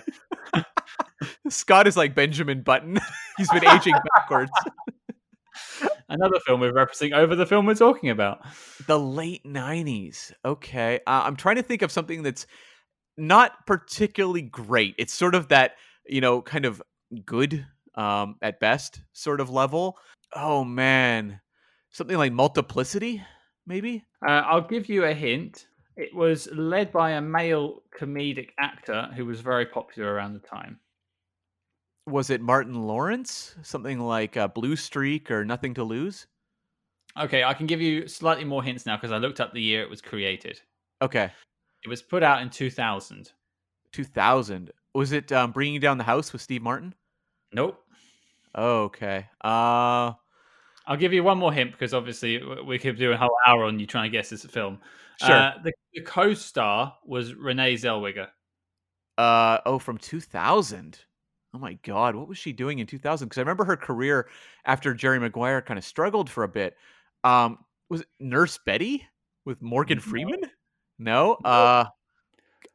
[1.48, 2.98] Scott is like Benjamin Button.
[3.36, 4.52] He's been aging backwards.
[6.08, 8.40] Another film we're referencing over the film we're talking about.
[8.86, 10.32] The late 90s.
[10.44, 11.00] Okay.
[11.06, 12.46] Uh, I'm trying to think of something that's
[13.16, 14.94] not particularly great.
[14.98, 16.82] It's sort of that, you know, kind of
[17.24, 19.96] good um, at best sort of level.
[20.34, 21.40] Oh, man.
[21.90, 23.22] Something like Multiplicity,
[23.66, 24.04] maybe?
[24.26, 25.68] Uh, I'll give you a hint.
[25.96, 30.80] It was led by a male comedic actor who was very popular around the time.
[32.06, 33.54] Was it Martin Lawrence?
[33.62, 36.26] Something like uh, Blue Streak or Nothing to Lose?
[37.18, 39.82] Okay, I can give you slightly more hints now because I looked up the year
[39.82, 40.60] it was created.
[41.00, 41.30] Okay.
[41.84, 43.32] It was put out in 2000.
[43.92, 44.70] 2000.
[44.94, 46.94] Was it um, Bringing Down the House with Steve Martin?
[47.52, 47.80] Nope.
[48.56, 49.26] Okay.
[49.42, 50.12] Uh,
[50.86, 53.78] I'll give you one more hint because obviously we could do a whole hour on
[53.78, 54.78] you trying to guess this film.
[55.20, 55.34] Sure.
[55.34, 58.28] Uh, the, the co-star was Renee Zellweger.
[59.18, 60.98] uh, oh, from 2000.
[61.54, 62.16] Oh my God.
[62.16, 63.28] What was she doing in 2000?
[63.28, 64.28] Because I remember her career
[64.64, 66.76] after Jerry Maguire kind of struggled for a bit.
[67.22, 69.06] Um, was it Nurse Betty
[69.44, 70.02] with Morgan No.
[70.02, 70.40] Freeman?
[70.98, 71.34] No.
[71.44, 71.84] Uh,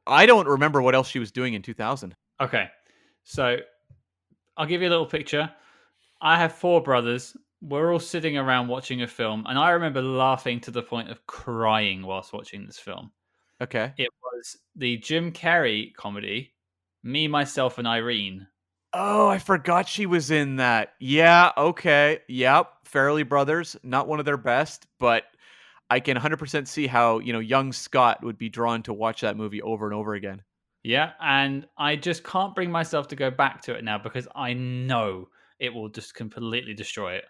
[0.08, 2.16] I don't remember what else she was doing in 2000.
[2.42, 2.70] Okay,
[3.26, 3.58] so
[4.56, 5.52] I'll give you a little picture.
[6.22, 7.36] I have four brothers.
[7.62, 11.26] We're all sitting around watching a film, and I remember laughing to the point of
[11.28, 13.12] crying whilst watching this film.
[13.62, 13.94] Okay.
[13.98, 16.54] It was the Jim Carrey comedy,
[17.04, 18.48] Me, Myself, and Irene.
[18.94, 20.94] Oh, I forgot she was in that.
[21.00, 22.20] Yeah, okay.
[22.28, 22.72] Yep.
[22.92, 25.26] Farrelly Brothers, not one of their best, but
[25.92, 29.38] I can 100% see how, you know, young Scott would be drawn to watch that
[29.38, 30.42] movie over and over again.
[30.84, 34.54] Yeah, and I just can't bring myself to go back to it now because I
[34.54, 35.28] know
[35.60, 37.26] it will just completely destroy it.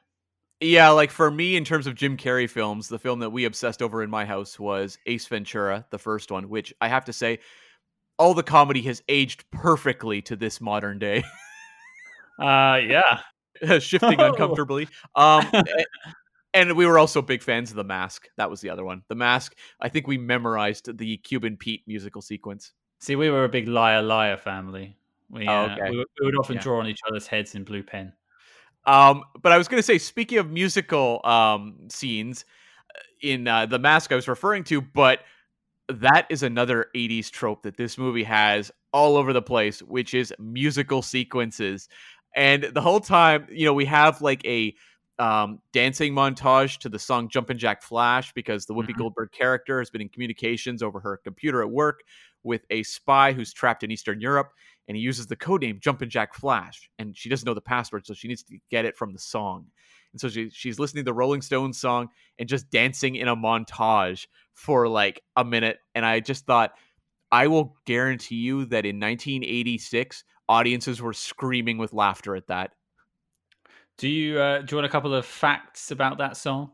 [0.61, 3.81] Yeah, like for me, in terms of Jim Carrey films, the film that we obsessed
[3.81, 7.39] over in my house was Ace Ventura, the first one, which I have to say,
[8.17, 11.23] all the comedy has aged perfectly to this modern day,
[12.39, 13.19] Uh, yeah.
[13.79, 14.27] shifting Oh.
[14.31, 14.87] uncomfortably.
[15.15, 15.45] Um,
[16.53, 18.27] and we were also big fans of The Mask.
[18.37, 19.03] That was the other one.
[19.09, 19.55] The Mask.
[19.81, 22.73] I think we memorized the Cuban Pete musical sequence.
[22.99, 24.97] See, we were a big liar liar family.
[25.29, 26.61] We, Oh, uh, we, would- we would often Yeah.
[26.61, 28.13] draw on each other's heads in blue pen.
[28.85, 32.45] Um, but I was going to say, speaking of musical um, scenes
[32.95, 35.19] uh, in uh, The Mask, I was referring to, but
[35.89, 40.33] that is another 80s trope that this movie has all over the place, which is
[40.39, 41.89] musical sequences.
[42.35, 44.75] And the whole time, you know, we have like a
[45.17, 48.99] um, dancing montage to the song Jumpin' Jack Flash because the Whoopi Mhm.
[48.99, 52.01] Goldberg character has been in communications over her computer at work
[52.43, 54.51] with a spy who's trapped in Eastern Europe
[54.87, 58.13] and he uses the codename Jumpin' Jack Flash, and she doesn't know the password, so
[58.13, 59.67] she needs to get it from the song.
[60.13, 63.35] And so she, she's listening to the Rolling Stones song and just dancing in a
[63.35, 65.77] montage for like a minute.
[65.93, 66.71] And I just thought,
[67.31, 72.73] I will guarantee you that in 1986, audiences were screaming with laughter at that.
[73.97, 76.71] Do you uh, do you want a couple of facts about that song?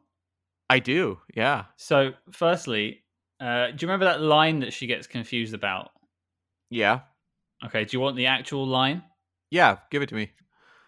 [0.69, 1.65] I do, yeah.
[1.75, 3.03] So, firstly,
[3.39, 5.91] uh, do you remember that line that she gets confused about?
[6.71, 7.01] Yeah.
[7.63, 9.03] Okay, do you want the actual line?
[9.51, 10.31] Yeah, give it to me.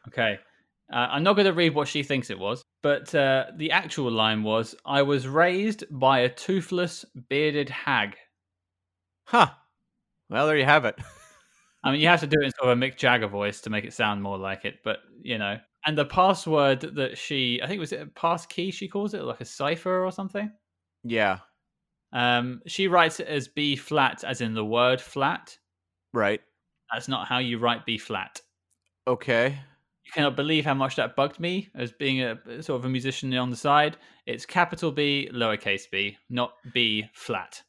[0.08, 0.39] Okay.
[0.91, 4.10] Uh, I'm not going to read what she thinks it was, but uh, the actual
[4.10, 8.15] line was I was raised by a toothless, bearded hag.
[9.26, 9.50] Huh.
[10.30, 10.97] Well, there you have it.
[11.88, 13.69] I mean, you have to do it in sort of a Mick Jagger voice to
[13.69, 15.60] make it sound more like it, but you know.
[15.86, 19.23] And the password that she, I think, was it a pass key she calls it,
[19.23, 20.52] like a cipher or something?
[21.04, 21.39] yeah,
[22.12, 25.58] Um, she writes it as B flat, as in the word flat.
[26.13, 26.41] right.
[26.91, 28.41] That's not how you write B flat.
[29.06, 29.60] Okay.
[30.06, 33.34] You cannot believe how much that bugged me as being a sort of a musician
[33.36, 33.97] on the side.
[34.26, 37.62] It's capital B, lowercase b, not B flat.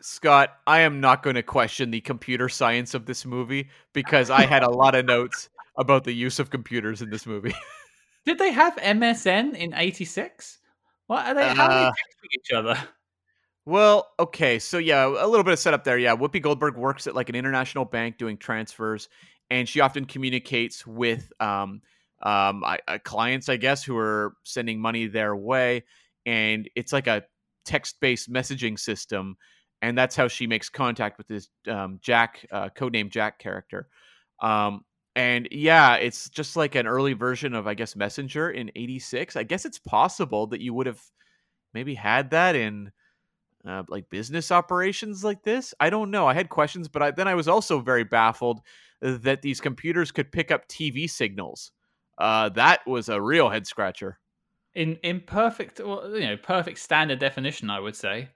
[0.00, 4.42] Scott, I am not going to question the computer science of this movie because I
[4.46, 7.54] had a lot of notes about the use of computers in this movie.
[8.26, 10.58] Did they have MSN in '86?
[11.06, 11.48] What are they?
[11.48, 12.78] How are they Uh, texting each other?
[13.64, 15.98] Well, okay, so yeah, a little bit of setup there.
[15.98, 19.08] Yeah, Whoopi Goldberg works at like an international bank doing transfers,
[19.50, 21.82] and she often communicates with um,
[22.22, 25.84] um, I, uh, clients, I guess, who are sending money their way,
[26.24, 27.24] and it's like a
[27.64, 29.36] text-based messaging system,
[29.86, 33.88] and that's how she makes contact with this um, Jack, uh, codename Jack character.
[34.42, 39.36] Um, and yeah, it's just like an early version of, I guess, Messenger in '86.
[39.36, 41.00] I guess it's possible that you would have
[41.72, 42.90] maybe had that in
[43.66, 45.72] uh, like business operations like this.
[45.78, 46.26] I don't know.
[46.26, 48.60] I had questions, but I, then I was also very baffled
[49.00, 51.70] that these computers could pick up TV signals.
[52.18, 54.18] Uh, that was a real head scratcher.
[54.74, 58.30] In in perfect, well, you know, perfect standard definition, I would say.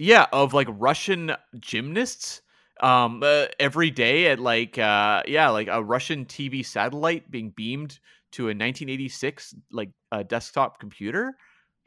[0.00, 2.40] Yeah, of like Russian gymnasts
[2.82, 7.98] um uh, every day at like uh yeah like a Russian TV satellite being beamed
[8.32, 11.36] to a 1986 like a desktop computer.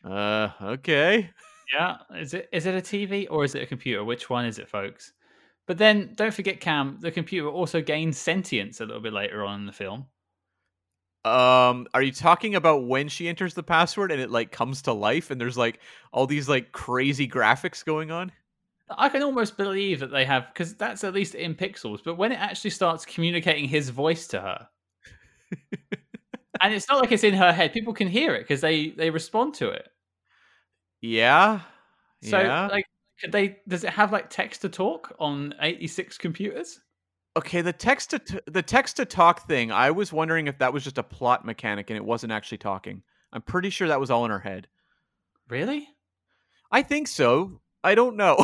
[0.05, 1.31] Uh, okay.
[1.73, 4.03] Yeah, is it is it a TV or is it a computer?
[4.03, 5.13] Which one is it, folks?
[5.65, 9.61] But then don't forget, Cam, the computer also gains sentience a little bit later on
[9.61, 10.05] in the film.
[11.25, 14.93] Um, are you talking about when she enters the password and it like comes to
[14.93, 15.79] life and there's like
[16.11, 18.31] all these like crazy graphics going on?
[18.89, 22.03] I can almost believe that they have because that's at least in pixels.
[22.03, 24.67] But when it actually starts communicating his voice to her,
[26.61, 29.09] and it's not like it's in her head, people can hear it because they they
[29.09, 29.87] respond to it.
[31.01, 31.61] Yeah.
[32.21, 32.67] So yeah.
[32.67, 32.85] like,
[33.19, 33.59] could they?
[33.67, 36.81] Does it have like text to talk on eighty six computers?
[37.35, 39.71] Okay, the text to t- the text to talk thing.
[39.71, 43.01] I was wondering if that was just a plot mechanic and it wasn't actually talking.
[43.31, 44.67] I'm pretty sure that was all in her head.
[45.49, 45.87] Really?
[46.71, 47.59] I think so.
[47.83, 48.37] I don't know.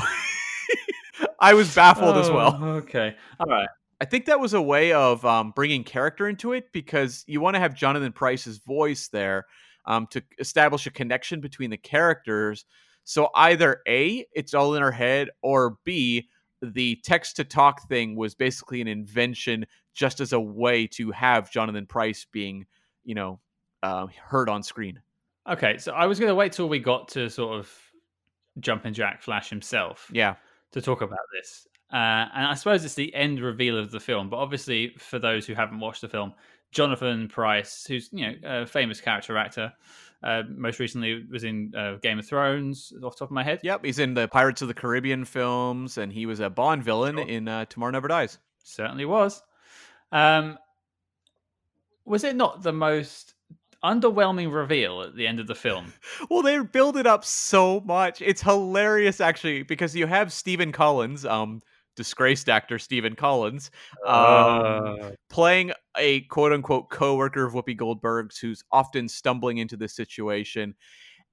[1.40, 2.58] I was baffled as well.
[2.62, 3.16] Oh, Okay.
[3.40, 3.70] All right.
[4.02, 7.56] I think that was a way of um, bringing character into it because you want
[7.56, 9.46] to have Jonathan Pryce's voice there
[9.86, 12.66] um, to establish a connection between the characters.
[13.04, 16.30] So either A, it's all in her head, or B,
[16.62, 21.52] the text to talk thing was basically an invention just as a way to have
[21.52, 22.66] Jonathan Pryce being,
[23.04, 23.40] you know,
[23.84, 25.02] uh, heard on screen.
[25.48, 25.78] Okay.
[25.78, 27.72] So I was going to wait till we got to sort of
[28.60, 30.10] Jumpin' Jack Flash himself.
[30.14, 30.36] Yeah.
[30.72, 31.68] to talk about this.
[31.92, 34.30] Uh, and I suppose it's the end reveal of the film.
[34.30, 36.34] But obviously, for those who haven't watched the film,
[36.72, 39.74] Jonathan Pryce, who's you know a famous character actor,
[40.24, 42.92] uh, most recently was in uh, Game of Thrones.
[43.04, 43.86] Off the top of my head, Yep.
[43.86, 47.28] He's in the Pirates of the Caribbean films, and he was a Bond villain Sure.
[47.28, 48.38] in uh, Tomorrow Never Dies.
[48.64, 49.42] certainly was.
[50.12, 50.58] Um,
[52.06, 53.36] was it not the most
[53.84, 55.94] underwhelming reveal at the end of the film?
[56.30, 58.22] Well, they build it up so much.
[58.22, 61.62] It's hilarious, actually, because you have Stephen Collins, um,
[62.00, 63.72] disgraced actor Stephen Collins,
[64.08, 70.76] um, playing a quote unquote coworker of Whoopi Goldberg's who's often stumbling into this situation.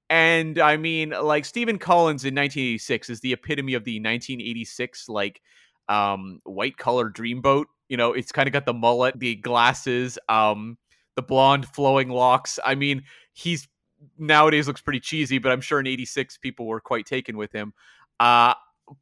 [0.09, 5.41] And I mean, like Stephen Collins in 1986 is the epitome of the 1986 like
[5.87, 7.65] um white collar dreamboat.
[7.87, 10.77] You know, it's kind of got the mullet, the glasses, um,
[11.15, 12.59] the blonde flowing locks.
[12.65, 13.69] I mean, he's
[14.17, 17.73] nowadays looks pretty cheesy, but I'm sure in 86 people were quite taken with him.
[18.19, 18.53] Uh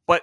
[0.06, 0.22] but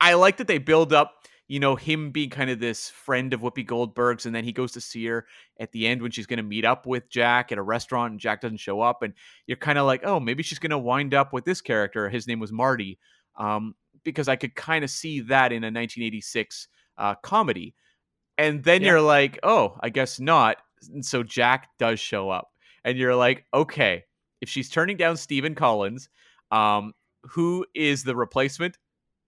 [0.00, 1.14] I like that they build up,
[1.48, 4.72] you know, him being kind of this friend of Whoopi Goldberg's, and then he goes
[4.72, 5.26] to see her
[5.58, 8.20] at the end when she's going to meet up with Jack at a restaurant, and
[8.20, 9.12] Jack doesn't show up, and
[9.46, 12.08] you're kind of like, oh, maybe she's going to wind up with this character.
[12.08, 12.98] His name was Marty,
[13.38, 17.74] um, because I could kind of see that in a 1986 uh, comedy,
[18.38, 18.88] and then Yeah.
[18.92, 20.56] you're like, oh, I guess not.
[20.92, 22.48] And so Jack does show up,
[22.84, 24.04] and you're like, okay,
[24.40, 26.08] if she's turning down Stephen Collins,
[26.50, 28.78] um, who is the replacement?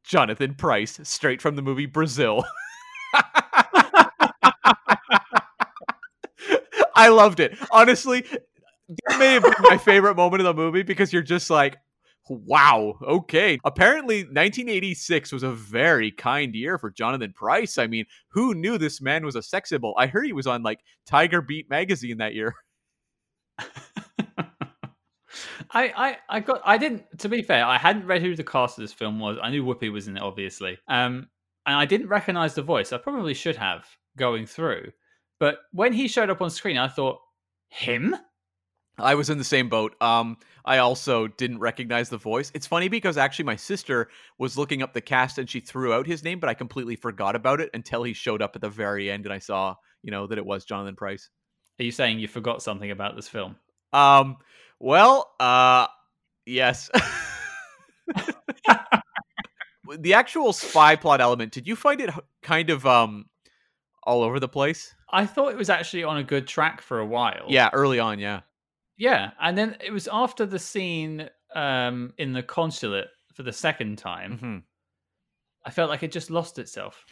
[0.04, 2.44] Jonathan Pryce, straight from the movie Brazil.
[6.94, 7.56] I loved it.
[7.70, 11.76] Honestly, that may have been my favorite moment of the movie because you're just like,
[12.28, 13.58] wow, okay.
[13.64, 17.78] Apparently, 1986 was a very kind year for Jonathan Pryce.
[17.78, 19.94] I mean, who knew this man was a sex symbol?
[19.98, 22.54] I heard he was on like Tiger Beat magazine that year.
[25.72, 26.60] I, I, I got.
[26.64, 27.18] I didn't.
[27.20, 29.38] To be fair, I hadn't read who the cast of this film was.
[29.42, 30.78] I knew Whoopi was in it, obviously.
[30.88, 31.28] Um,
[31.66, 32.92] and I didn't recognize the voice.
[32.92, 34.92] I probably should have going through.
[35.38, 37.20] But when he showed up on screen, I thought,
[37.68, 38.14] him?
[38.98, 40.00] I was in the same boat.
[40.02, 42.52] Um, I also didn't recognize the voice.
[42.54, 44.08] It's funny because actually my sister
[44.38, 47.34] was looking up the cast and she threw out his name, but I completely forgot
[47.34, 50.26] about it until he showed up at the very end and I saw, you know,
[50.26, 51.30] that it was Jonathan Pryce.
[51.80, 53.56] Are you saying you forgot something about this film?
[53.92, 54.36] Um,
[54.82, 55.86] well, uh,
[56.44, 56.90] yes.
[59.98, 62.10] the actual spy plot element, did you find it
[62.42, 63.26] kind of um
[64.02, 64.94] all over the place?
[65.10, 67.46] I thought it was actually on a good track for a while.
[67.48, 68.40] Yeah, early on, yeah.
[68.96, 73.98] Yeah, and then it was after the scene um, in the consulate for the second
[73.98, 74.38] time.
[74.38, 74.58] hmm
[75.64, 77.06] I felt like it just lost itself.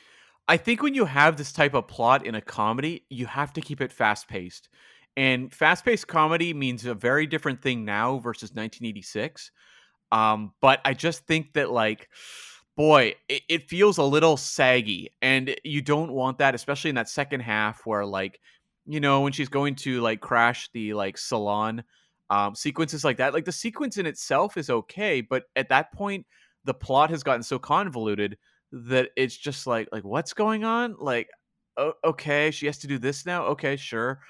[0.48, 3.60] I think when you have this type of plot in a comedy, you have to
[3.60, 4.68] keep it fast paced.
[5.20, 9.50] And fast paced comedy means a very different thing now versus 1986.
[10.10, 12.08] Um, but I just think that, like,
[12.74, 15.10] boy, it, it feels a little saggy.
[15.20, 18.40] And you don't want that, especially in that second half where, like,
[18.86, 21.84] you know, when she's going to like crash the like salon
[22.30, 23.34] um, sequences like that.
[23.34, 25.20] Like, the sequence in itself is okay.
[25.20, 26.24] But at that point,
[26.64, 28.38] the plot has gotten so convoluted
[28.72, 31.28] that it's just like like what's going on like
[32.04, 34.20] okay she has to do this now okay sure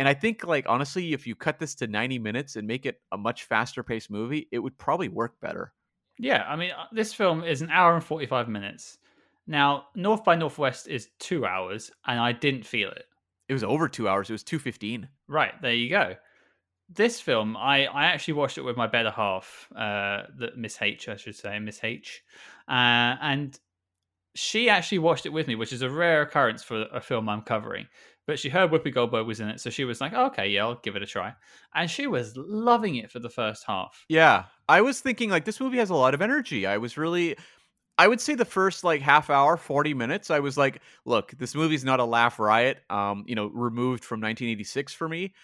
[0.00, 3.00] and i think like honestly if you cut this to 90 minutes and make it
[3.12, 5.72] a much faster paced movie it would probably work better
[6.18, 8.98] Yeah, I mean, uh, this film is an hour and 45 minutes.
[9.46, 13.06] Now, North by Northwest is two hours, and I didn't feel it.
[13.48, 14.30] It was over two hours.
[14.30, 15.08] It was two fifteen.
[15.28, 16.16] Right there, you go.
[16.88, 21.08] This film, I I actually watched it with my better half, uh, the Miss H,
[21.08, 22.22] I should say, Miss H,
[22.68, 23.58] uh, and
[24.36, 27.42] she actually watched it with me, which is a rare occurrence for a film I'm
[27.42, 27.88] covering.
[28.26, 30.76] But she heard Whoopi Goldberg was in it, so she was like, "Okay, yeah, I'll
[30.76, 31.34] give it a try."
[31.74, 34.04] And she was loving it for the first half.
[34.08, 36.66] Yeah, I was thinking like this movie has a lot of energy.
[36.66, 37.36] I was really
[37.98, 41.54] I would say the first like half hour, 40 minutes, I was like, look, this
[41.54, 45.34] movie's not a laugh riot, um, you know, removed from 1986 for me,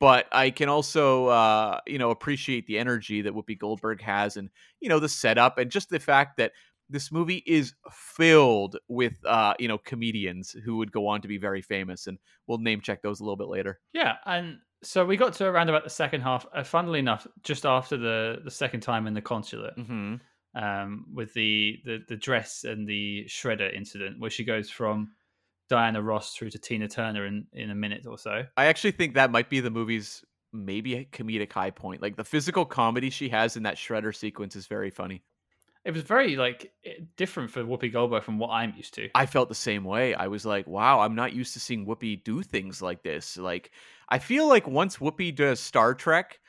[0.00, 4.48] but I can also uh, you know, appreciate the energy that Whoopi Goldberg has and,
[4.80, 6.52] you know, the setup and just the fact that
[6.88, 11.38] this movie is filled with uh, you know, comedians who would go on to be
[11.38, 13.80] very famous and we'll name check those a little bit later.
[13.92, 16.46] Yeah, and so we got to around about the second half.
[16.54, 20.16] Uh, funnily enough, just after the the second time in the consulate, Mm-hmm.
[20.54, 25.12] um, with the, the the dress and the shredder incident, where she goes from
[25.68, 28.44] Diana Ross through to Tina Turner in in a minute or so.
[28.56, 32.00] I actually think that might be the movie's maybe a comedic high point.
[32.00, 35.22] Like the physical comedy she has in that shredder sequence is very funny.
[35.86, 36.72] It was very like
[37.16, 39.08] different for Whoopi Goldberg from what I'm used to.
[39.14, 40.14] I felt the same way.
[40.14, 43.36] I was like, wow, I'm not used to seeing Whoopi do things like this.
[43.36, 43.70] Like,
[44.08, 46.40] I feel like once Whoopi does Star Trek,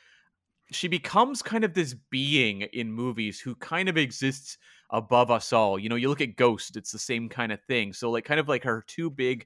[0.71, 4.57] she becomes kind of this being in movies who kind of exists
[4.89, 5.77] above us all.
[5.77, 7.93] You know, you look at Ghost, it's the same kind of thing.
[7.93, 9.45] So, like, kind of like her two big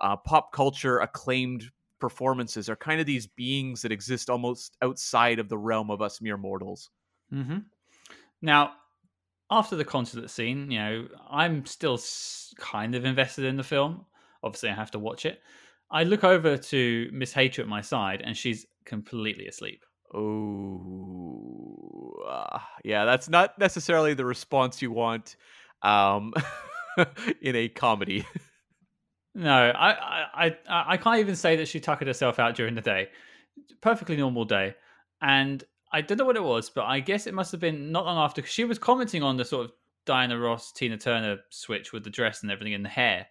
[0.00, 1.70] uh, pop culture acclaimed
[2.00, 6.20] performances are kind of these beings that exist almost outside of the realm of us
[6.20, 6.90] mere mortals.
[7.32, 7.58] Mm-hmm.
[8.42, 8.72] Now,
[9.50, 11.98] after the consulate scene, you know, I'm still
[12.58, 14.04] kind of invested in the film.
[14.42, 15.40] Obviously, I have to watch it.
[15.90, 19.84] I look over to Miss Hater at my side, and she's completely asleep.
[20.14, 21.38] Oh,
[22.28, 25.36] uh, yeah, that's not necessarily the response you want
[25.82, 26.34] um,
[27.42, 28.26] in a comedy.
[29.34, 29.90] No, I,
[30.34, 33.08] I, I, I can't even say that she tuckered herself out during the day.
[33.80, 34.74] Perfectly normal day,
[35.22, 38.04] and I don't know what it was, but I guess it must have been not
[38.04, 39.72] long after because she was commenting on the sort of
[40.04, 43.26] Diana Ross, Tina Turner switch with the dress and everything in the hair.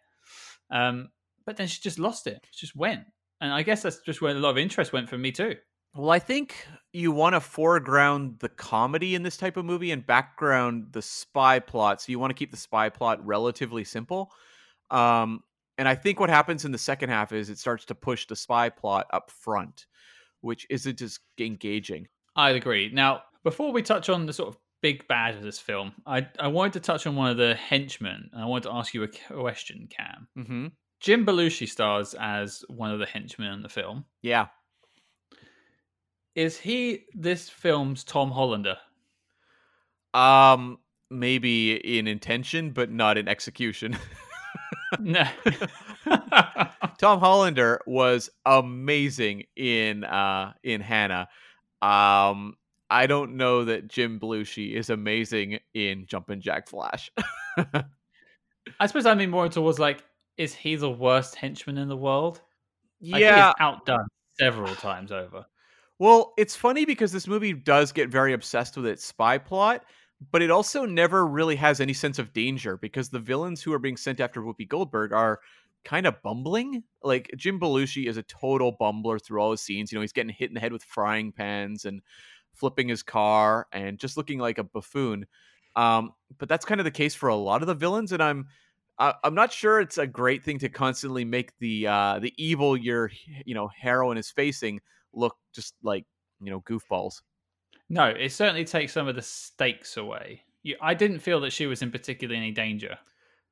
[0.72, 1.10] Um,
[1.46, 2.46] but then she just lost it.
[2.52, 3.06] She just went,
[3.42, 5.56] and I guess that's just where a lot of interest went for me too.
[5.96, 10.06] Well, I think you want to foreground the comedy in this type of movie and
[10.06, 12.02] background the spy plot.
[12.02, 14.32] So you want to keep the spy plot relatively simple.
[14.92, 15.42] Um,
[15.78, 18.36] and I think what happens in the second half is it starts to push the
[18.36, 19.88] spy plot up front,
[20.42, 22.08] which isn't as engaging.
[22.38, 22.92] I'd agree.
[22.94, 26.48] Now, before we touch on the sort of big bad of this film, I I
[26.48, 29.08] wanted to touch on one of the henchmen, and I wanted to ask you a
[29.08, 30.28] question, Cam.
[30.38, 30.68] Mm-hmm.
[31.00, 34.06] Jim Belushi stars as one of the henchmen in the film.
[34.22, 34.48] Yeah.
[36.36, 38.78] Is he this film's Tom Hollander?
[40.14, 40.80] Um,
[41.10, 43.98] maybe in intention, but not in execution.
[45.00, 45.28] No.
[46.98, 51.28] Tom Hollander was amazing in uh in Hanna.
[51.82, 52.56] Um
[52.90, 57.12] I don't know that Jim Belushi is amazing in Jumpin' Jack Flash.
[58.80, 60.04] I suppose I mean more towards like,
[60.38, 62.42] is he the worst henchman in the world?
[63.02, 63.52] Like, yeah.
[63.60, 64.08] outdone
[64.40, 65.46] several times over.
[66.00, 69.84] Well, it's funny because this movie does get very obsessed with its spy plot,
[70.32, 73.80] but it also never really has any sense of danger because the villains who are
[73.80, 75.40] being sent after Whoopi Goldberg are
[75.88, 76.84] kind of bumbling.
[77.02, 79.92] Like Jim Belushi is a total bumbler through all his scenes.
[79.92, 82.02] You know, he's getting hit in the head with frying pans and
[82.54, 85.26] flipping his car and just looking like a buffoon.
[85.76, 88.48] Um, but that's kind of the case for a lot of the villains, and I'm
[89.00, 92.76] I- I'm not sure it's a great thing to constantly make the uh, the evil
[92.76, 93.12] your
[93.46, 94.82] you know heroine is facing
[95.14, 96.06] look just like
[96.42, 97.22] you know goofballs.
[97.90, 100.44] No, it certainly takes some of the stakes away.
[100.64, 102.98] You, I didn't feel that she was in particularly any danger.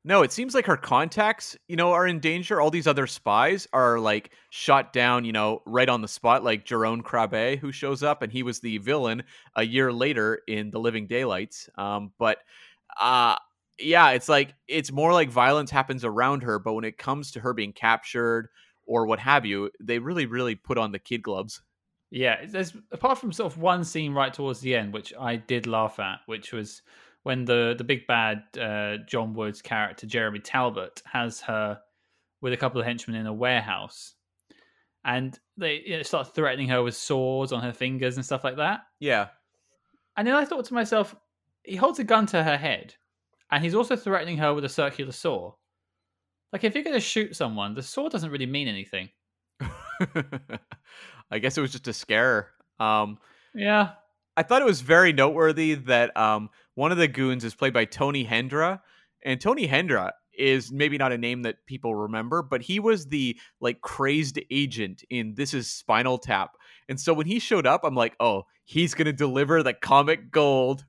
[0.07, 2.61] No, it seems like her contacts, you know, are in danger.
[2.61, 6.63] All these other spies are like shot down, you know, right on the spot, like
[6.63, 9.23] Jerome Crabbe, who shows up, and he was the villain
[9.55, 11.69] a year later in The Living Daylights.
[11.75, 12.37] Um, but
[13.01, 13.35] uh
[13.79, 17.39] yeah, it's like it's more like violence happens around her, but when it comes to
[17.39, 18.49] her being captured
[18.85, 21.61] or what have you, they really, really put on the kid gloves.
[22.11, 25.65] Yeah, there's apart from sort of one scene right towards the end, which I did
[25.65, 26.83] laugh at, which was
[27.25, 31.79] when the the big bad uh, John Wood's character Jeremy Talbot has her
[32.39, 34.13] with a couple of henchmen in a warehouse,
[35.03, 38.57] and they you know, start threatening her with swords on her fingers and stuff like
[38.57, 38.81] that.
[38.99, 39.29] Yeah.
[40.15, 41.15] And then I thought to myself,
[41.63, 42.93] he holds a gun to her head,
[43.51, 45.53] and he's also threatening her with a circular saw.
[46.53, 49.09] Like if you're going to shoot someone, the saw doesn't really mean anything.
[51.31, 52.51] I guess it was just a scare.
[52.79, 53.17] Um,
[53.55, 53.93] Yeah,
[54.37, 57.85] I thought it was very noteworthy that um, one of the goons is played by
[57.85, 58.79] Tony Hendra,
[59.23, 63.37] and Tony Hendra is maybe not a name that people remember, but he was the
[63.59, 66.51] like crazed agent in This Is Spinal Tap.
[66.87, 70.31] And so when he showed up, I'm like, oh, he's going to deliver the comic
[70.31, 70.85] gold.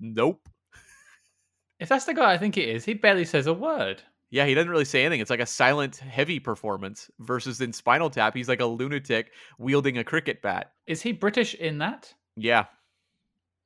[0.00, 0.48] Nope.
[1.78, 4.02] If that's the guy I think it is, he barely says a word.
[4.30, 5.20] Yeah, he doesn't really say anything.
[5.20, 9.98] It's like a silent, heavy performance versus in Spinal Tap, he's like a lunatic wielding
[9.98, 10.72] a cricket bat.
[10.86, 12.12] Is he British in that?
[12.36, 12.64] Yeah.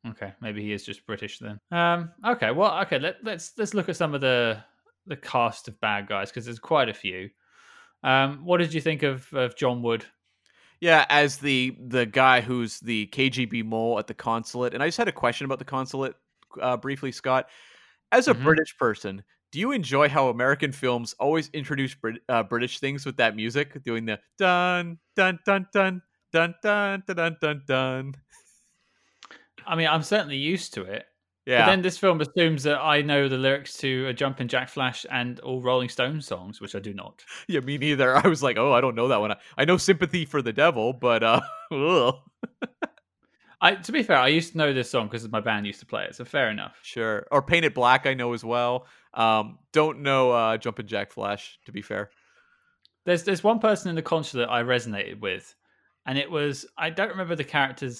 [0.08, 1.60] Okay, maybe he is just British then.
[1.70, 4.62] Um, okay, well, okay, let, let's let's look at some of the
[5.06, 7.28] the cast of bad guys because there's quite a few.
[8.02, 10.06] Um, what did you think of of John Wood?
[10.80, 14.96] Yeah, as the the guy who's the KGB mole at the consulate, and I just
[14.98, 16.14] had a question about the consulate
[16.60, 17.48] uh, briefly, Scott.
[18.10, 18.42] As a Mhm.
[18.42, 19.22] British person,
[19.52, 23.82] do you enjoy how American films always introduce Brit- uh, British things with that music,
[23.82, 26.00] doing the dun dun dun dun
[26.32, 28.14] dun dun dun dun dun dun?
[29.66, 31.06] I mean, I'm certainly used to it.
[31.46, 34.68] Yeah, But then this film assumes that I know the lyrics to a Jumpin' Jack
[34.68, 37.24] Flash and all Rolling Stones songs, which I do not.
[37.48, 38.14] yeah, me neither.
[38.24, 39.34] I was like, oh, I don't know that one.
[39.56, 41.40] I, know "Sympathy for the Devil," but uh.
[43.62, 45.86] I, to be fair, I used to know this song because my band used to
[45.86, 46.78] play it, so fair enough.
[46.82, 47.26] sure.
[47.30, 48.86] Or "Paint It Black," I know as well.
[49.14, 52.10] Um, don't know uh, "Jumpin' Jack Flash." To be fair.
[53.06, 55.54] There's there's one person in the consulate I resonated with,
[56.06, 57.98] and it was I don't remember the character's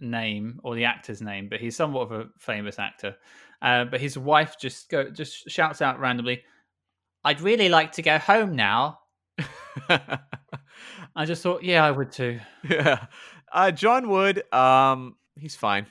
[0.00, 3.16] name or the actor's name, but he's somewhat of a famous actor.
[3.62, 6.42] Uh, but his wife just go just shouts out randomly,
[7.24, 9.00] "I'd really like to go home now."
[9.88, 12.40] I just thought, yeah, I would too.
[12.68, 13.06] yeah.
[13.52, 15.86] Uh, John Wood, um, he's fine.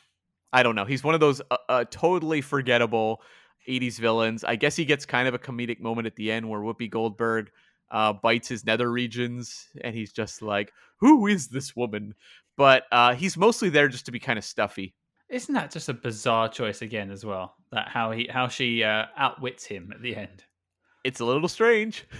[0.53, 0.86] I don't know.
[0.86, 3.22] He's one of those uh, uh, totally forgettable
[3.68, 4.43] 80s villains.
[4.43, 7.49] I guess he gets kind of a comedic moment at the end where Whoopi Goldberg
[7.91, 12.16] uh, bites his nether regions and he's just like, who is this woman?
[12.58, 14.95] But uh, he's mostly there just to be kind of stuffy.
[15.30, 17.56] Isn't that just a bizarre choice again as well?
[17.72, 20.43] That how he how she uh, outwits him at the end.
[21.03, 22.06] It's a little strange.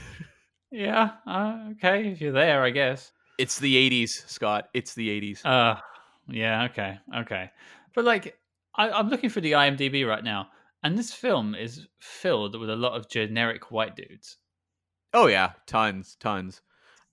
[0.72, 3.14] Yeah, uh, okay, if you're there, I guess.
[3.38, 4.68] It's the 80s, Scott.
[4.74, 5.46] It's the 80s.
[5.46, 5.80] Uh
[6.28, 7.52] yeah, okay, okay.
[7.94, 8.38] But like,
[8.76, 10.50] I, I'm looking for the IMDb right now,
[10.84, 14.38] and this film is filled with a lot of generic white dudes.
[15.14, 15.52] oh, yeah.
[15.66, 16.62] Tons, tons.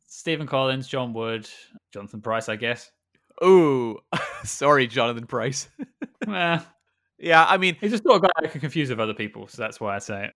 [0.08, 1.48] Stephen Collins, John Wood,
[1.92, 2.90] Jonathan Pryce, I guess.
[3.44, 3.98] Ooh,
[4.44, 5.68] sorry, Jonathan Pryce.
[6.26, 6.64] well,
[7.18, 9.62] yeah, I mean, he's just not a guy I can confuse with other people, so
[9.62, 10.34] that's why I say it.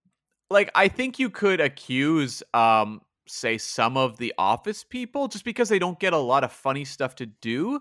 [0.50, 5.68] like I think you could accuse um say some of the office people just because
[5.68, 7.80] they don't get a lot of funny stuff to do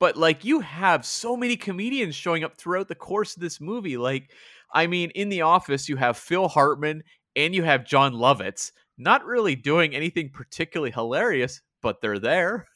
[0.00, 3.96] but like you have so many comedians showing up throughout the course of this movie
[3.96, 4.32] like
[4.74, 7.02] I mean in the office you have Phil Hartman
[7.36, 12.66] and you have Jon Lovitz not really doing anything particularly hilarious but they're there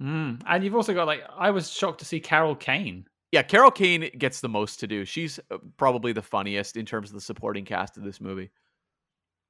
[0.00, 0.42] Mm.
[0.46, 3.06] And you've also got like, I was shocked to see Carol Kane.
[3.32, 7.10] yeah Carol Kane gets the most to do she's uh, probably the funniest in terms
[7.10, 8.50] of the supporting cast of this movie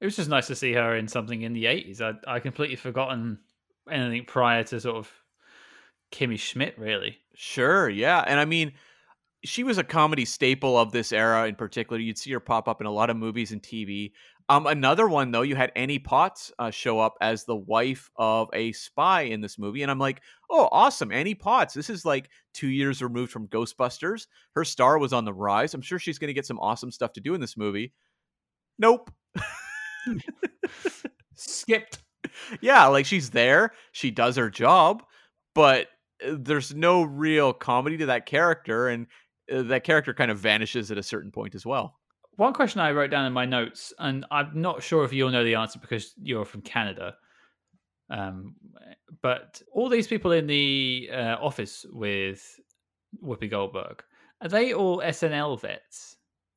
[0.00, 2.00] It was just nice to see her in something in the 80s.
[2.00, 3.38] I I completely forgotten
[3.90, 5.12] anything prior to sort of
[6.12, 7.18] Kimmy Schmidt, really.
[7.34, 8.24] Sure, yeah.
[8.26, 8.72] And I mean,
[9.44, 12.00] she was a comedy staple of this era in particular.
[12.00, 14.12] You'd see her pop up in a lot of movies and TV.
[14.50, 18.48] Um, another one though, you had Annie Potts uh, show up as the wife of
[18.52, 21.72] a spy in this movie, and I'm like, oh, awesome, Annie Potts.
[21.72, 24.26] This is like two years removed from Ghostbusters.
[24.56, 25.72] Her star was on the rise.
[25.72, 27.92] I'm sure she's going to get some awesome stuff to do in this movie.
[28.76, 29.12] Nope.
[31.36, 32.02] Skipped.
[32.60, 35.04] yeah, like she's there, she does her job,
[35.54, 35.86] but
[36.26, 39.06] uh, there's no real comedy to that character, and
[39.54, 41.99] uh, that character kind of vanishes at a certain point as well.
[42.40, 45.44] One question I wrote down in my notes, and I'm not sure if you'll know
[45.44, 47.16] the answer because you're from Canada.
[48.08, 48.54] Um,
[49.20, 52.58] but all these people in the uh, office with
[53.22, 54.02] Whoopi Goldberg,
[54.40, 56.16] are they all SNL vets?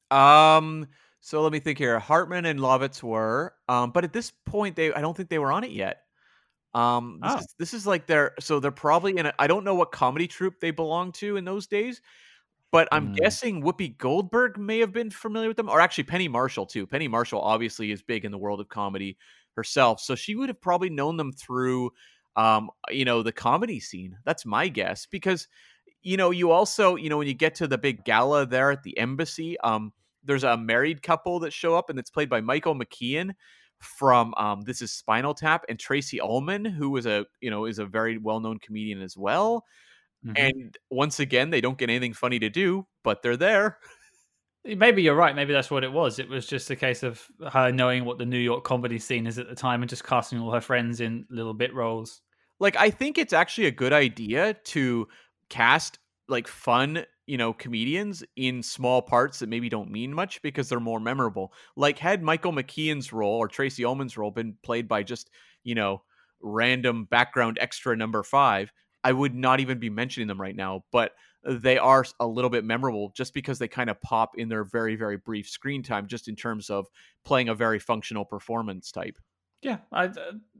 [0.10, 0.88] Um,
[1.20, 2.00] so let me think here.
[2.00, 5.52] Hartman and Lovitz were, um, but at this point, they I don't think they were
[5.52, 5.98] on it yet.
[6.74, 7.40] Um, this, Oh.
[7.40, 9.30] is, this is like their so they're probably in.
[9.38, 12.02] I don't know what comedy troupe they belonged to in those days,
[12.74, 13.24] but I'm Hmm.
[13.24, 16.88] guessing Whoopi Goldberg may have been familiar with them, or actually Penny Marshall too.
[16.88, 19.18] Penny Marshall obviously is big in the world of comedy
[19.56, 21.92] herself, so she would have probably known them through,
[22.38, 24.18] um, you know, the comedy scene.
[24.26, 25.48] That's my guess because,
[26.02, 28.84] you know, you also, you know, when you get to the big gala there at
[28.84, 29.94] the embassy, um,
[30.24, 33.34] there's a married couple that show up and it's played by Michael McKean
[33.80, 37.80] from um, This Is Spinal Tap and Tracey Ullman, who was a you know is
[37.80, 39.66] a very well known comedian as well.
[40.24, 40.36] Mhm.
[40.38, 43.80] And once again, they don't get anything funny to do, but they're there.
[44.66, 45.36] Maybe you're right.
[45.36, 46.20] Maybe that's what it was.
[46.20, 49.38] It was just a case of her knowing what the New York comedy scene is
[49.38, 52.22] at the time and just casting all her friends in little bit roles.
[52.60, 55.08] Like I think it's actually a good idea to
[55.50, 56.00] cast
[56.30, 60.82] like fun you know, comedians in small parts that maybe don't mean much because they're
[60.82, 61.54] more memorable.
[61.78, 65.30] Like had Michael McKean's role or Tracey Ullman's role been played by just,
[65.64, 66.04] you know,
[66.42, 71.14] random background extra number 5, I would not even be mentioning them right now, but
[71.44, 74.96] they are a little bit memorable just because they kind of pop in their very
[74.96, 76.88] very brief screen time just in terms of
[77.26, 79.18] playing a very functional performance type.
[79.62, 80.10] Yeah, I,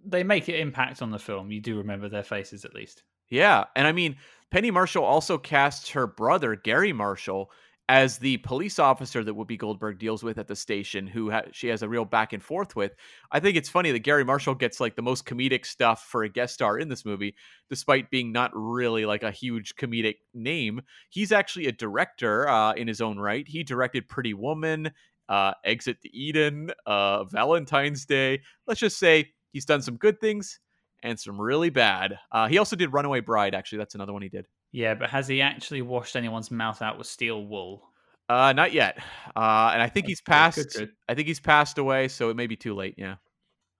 [0.06, 1.52] they make an impact on the film.
[1.52, 3.04] You do remember their faces at least.
[3.30, 4.18] Yeah, and I mean,
[4.52, 7.52] Penny Marshall also casts her brother Garry Marshall
[7.90, 11.68] as the police officer that Whoopi Goldberg deals with at the station, who ha- she
[11.68, 12.96] has a real back and forth with.
[13.32, 16.30] I think it's funny that Garry Marshall gets like the most comedic stuff for a
[16.30, 17.36] guest star in this movie,
[17.70, 20.82] despite being not really like a huge comedic name.
[21.10, 23.46] He's actually a director uh, in his own right.
[23.48, 24.92] He directed Pretty Woman,
[25.28, 28.42] uh, Exit to Eden, uh, Valentine's Day.
[28.66, 30.60] Let's just say he's done some good things
[31.04, 32.18] and some really bad.
[32.32, 33.54] Uh, he also did Runaway Bride.
[33.54, 34.48] Actually, that's another one he did.
[34.74, 37.84] Yeah, but has he actually washed anyone's mouth out with steel wool?
[38.28, 38.98] Uh, not yet.
[39.36, 40.58] Uh, and I think he's passed.
[40.58, 40.90] Good, good.
[41.08, 42.96] I think he's passed away, so it may be too late.
[42.98, 43.16] Yeah.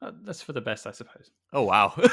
[0.02, 1.32] Uh, that's for the best, I suppose.
[1.52, 1.96] Oh wow.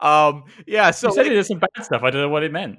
[0.00, 0.90] um, yeah.
[0.90, 2.02] So you said he did some bad stuff.
[2.02, 2.78] I don't know what it meant.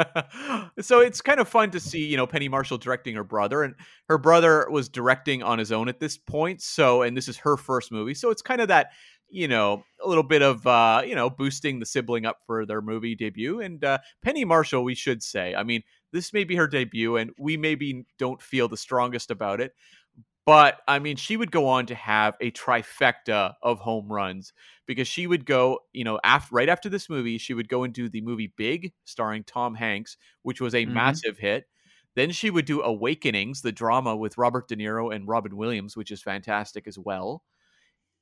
[0.80, 3.74] so it's kind of fun to see, you know, Penny Marshall directing her brother, and
[4.08, 6.62] her brother was directing on his own at this point.
[6.62, 8.90] So, and this is her first movie, so it's kind of that,
[9.30, 12.82] you know, a little bit of, uh, you know, boosting the sibling up for their
[12.82, 13.60] movie debut.
[13.60, 17.30] And uh, Penny Marshall, we should say, I mean, this may be her debut, and
[17.38, 19.72] we maybe don't feel the strongest about it.
[20.46, 24.52] But I mean, she would go on to have a trifecta of home runs
[24.86, 27.94] because she would go, you know, after right after this movie, she would go and
[27.94, 30.94] do the movie Big, starring Tom Hanks, which was a mm-hmm.
[30.94, 31.66] massive hit.
[32.16, 36.10] Then she would do Awakenings, the drama with Robert De Niro and Robin Williams, which
[36.10, 37.44] is fantastic as well.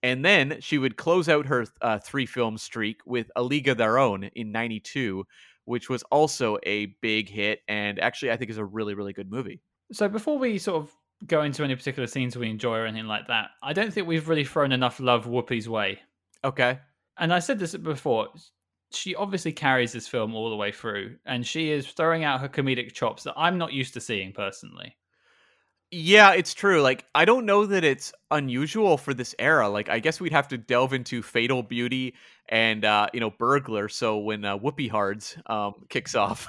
[0.02, 3.78] And then she would close out her uh, three film streak with A League of
[3.78, 5.24] Their Own in 92,
[5.64, 9.30] which was also a big hit and actually I think is a really, really good
[9.30, 9.60] movie.
[9.92, 10.92] So before we sort of
[11.26, 13.50] go into any particular scenes we enjoy or anything like that.
[13.62, 16.00] I don't think we've really thrown enough love Whoopi's way.
[16.44, 16.78] Okay.
[17.18, 18.28] And I said this before.
[18.92, 22.48] She obviously carries this film all the way through, and she is throwing out her
[22.48, 24.96] comedic chops that I'm not used to seeing personally.
[25.90, 26.82] Yeah, it's true.
[26.82, 29.68] Like, I don't know that it's unusual for this era.
[29.70, 32.14] Like, I guess we'd have to delve into Fatal Beauty
[32.50, 33.88] and, uh, you know, Burglar.
[33.88, 36.46] So when uh, Whoopi Hards um, kicks off.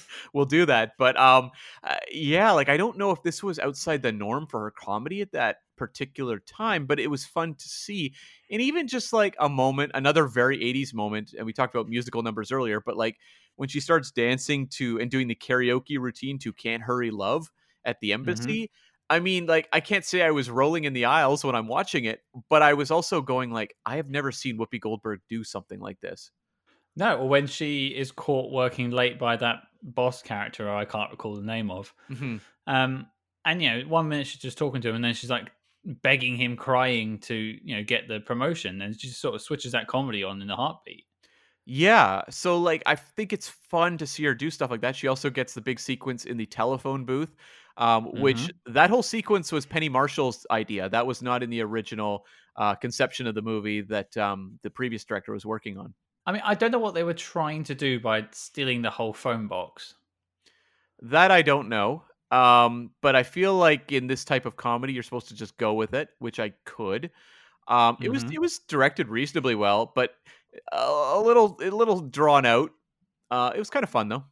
[0.32, 0.92] we'll do that.
[0.98, 1.50] But um,
[1.82, 5.20] uh, yeah, like I don't know if this was outside the norm for her comedy
[5.20, 8.14] at that particular time, but it was fun to see.
[8.50, 12.22] And even just like a moment, another very 80s moment, and we talked about musical
[12.22, 13.16] numbers earlier, but like
[13.56, 17.50] when she starts dancing to and doing the karaoke routine to Can't Hurry Love
[17.86, 18.20] at the mm-hmm.
[18.20, 18.62] embassy.
[18.64, 18.72] Mm-hmm.
[19.08, 22.04] I mean, like, I can't say I was rolling in the aisles when I'm watching
[22.06, 22.20] it,
[22.50, 26.00] but I was also going, like, I have never seen Whoopi Goldberg do something like
[26.00, 26.32] this.
[26.96, 31.36] No, or when she is caught working late by that boss character I can't recall
[31.36, 31.94] the name of.
[32.10, 32.38] Mm-hmm.
[32.66, 33.06] Um,
[33.44, 35.50] and you know, one minute she's just talking to him, and then she's like
[35.84, 39.72] begging him, crying to you know get the promotion, and she just sort of switches
[39.72, 41.04] that comedy on in a heartbeat.
[41.64, 44.96] Yeah, so like I think it's fun to see her do stuff like that.
[44.96, 47.36] She also gets the big sequence in the telephone booth,
[47.76, 48.20] um, mm-hmm.
[48.20, 50.88] which that whole sequence was Penny Marshall's idea.
[50.88, 52.24] That was not in the original
[52.56, 55.94] uh, conception of the movie that um, the previous director was working on.
[56.26, 59.12] I mean, I don't know what they were trying to do by stealing the whole
[59.12, 59.94] phone box.
[61.02, 62.02] That I don't know.
[62.30, 65.74] Um, but I feel like in this type of comedy, you're supposed to just go
[65.74, 67.10] with it, which I could.
[67.68, 68.04] Um, mm-hmm.
[68.04, 68.32] it was mm-hmm.
[68.32, 70.14] it was directed reasonably well, but
[70.72, 70.76] a,
[71.14, 72.72] a little a little drawn out.
[73.30, 74.24] Uh, it was kind of fun though.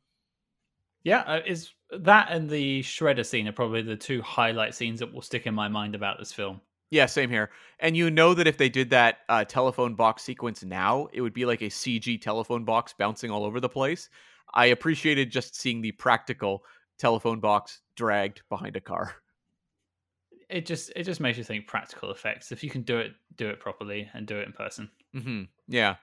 [1.05, 5.13] Yeah, uh, is that and the shredder scene are probably the two highlight scenes that
[5.13, 6.61] will stick in my mind about this film.
[6.91, 7.51] Yeah, same here.
[7.81, 11.33] And you know that if they did that uh, telephone box sequence now, it would
[11.33, 14.09] be like a CG telephone box bouncing all over the place.
[14.53, 16.65] I appreciated just seeing the practical
[16.99, 19.15] telephone box dragged behind a car.
[20.49, 22.53] It just it just makes you think practical effects.
[22.53, 24.91] If you can do it, do it properly and do it in person.
[25.17, 25.43] Mm-hmm.
[25.67, 25.97] Yeah.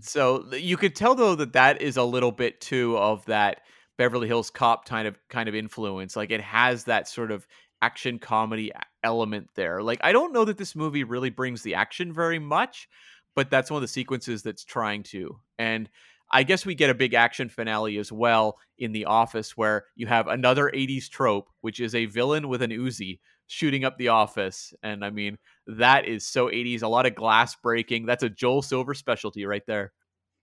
[0.00, 3.62] So you could tell though that that is a little bit too of that
[4.00, 6.16] Beverly Hills Cop kind of kind of influence.
[6.16, 7.46] Like it has that sort of
[7.82, 8.72] action comedy
[9.04, 9.82] element there.
[9.82, 12.88] Like I don't know that this movie really brings the action very much,
[13.36, 15.38] but that's one of the sequences that's trying to.
[15.58, 15.86] And
[16.32, 20.06] I guess we get a big action finale as well in The Office where you
[20.06, 24.72] have another 80s trope, which is a villain with an Uzi shooting up the office.
[24.82, 25.36] And I mean,
[25.66, 28.06] that is so 80s, a lot of glass breaking.
[28.06, 29.92] That's a Joel Silver specialty right there.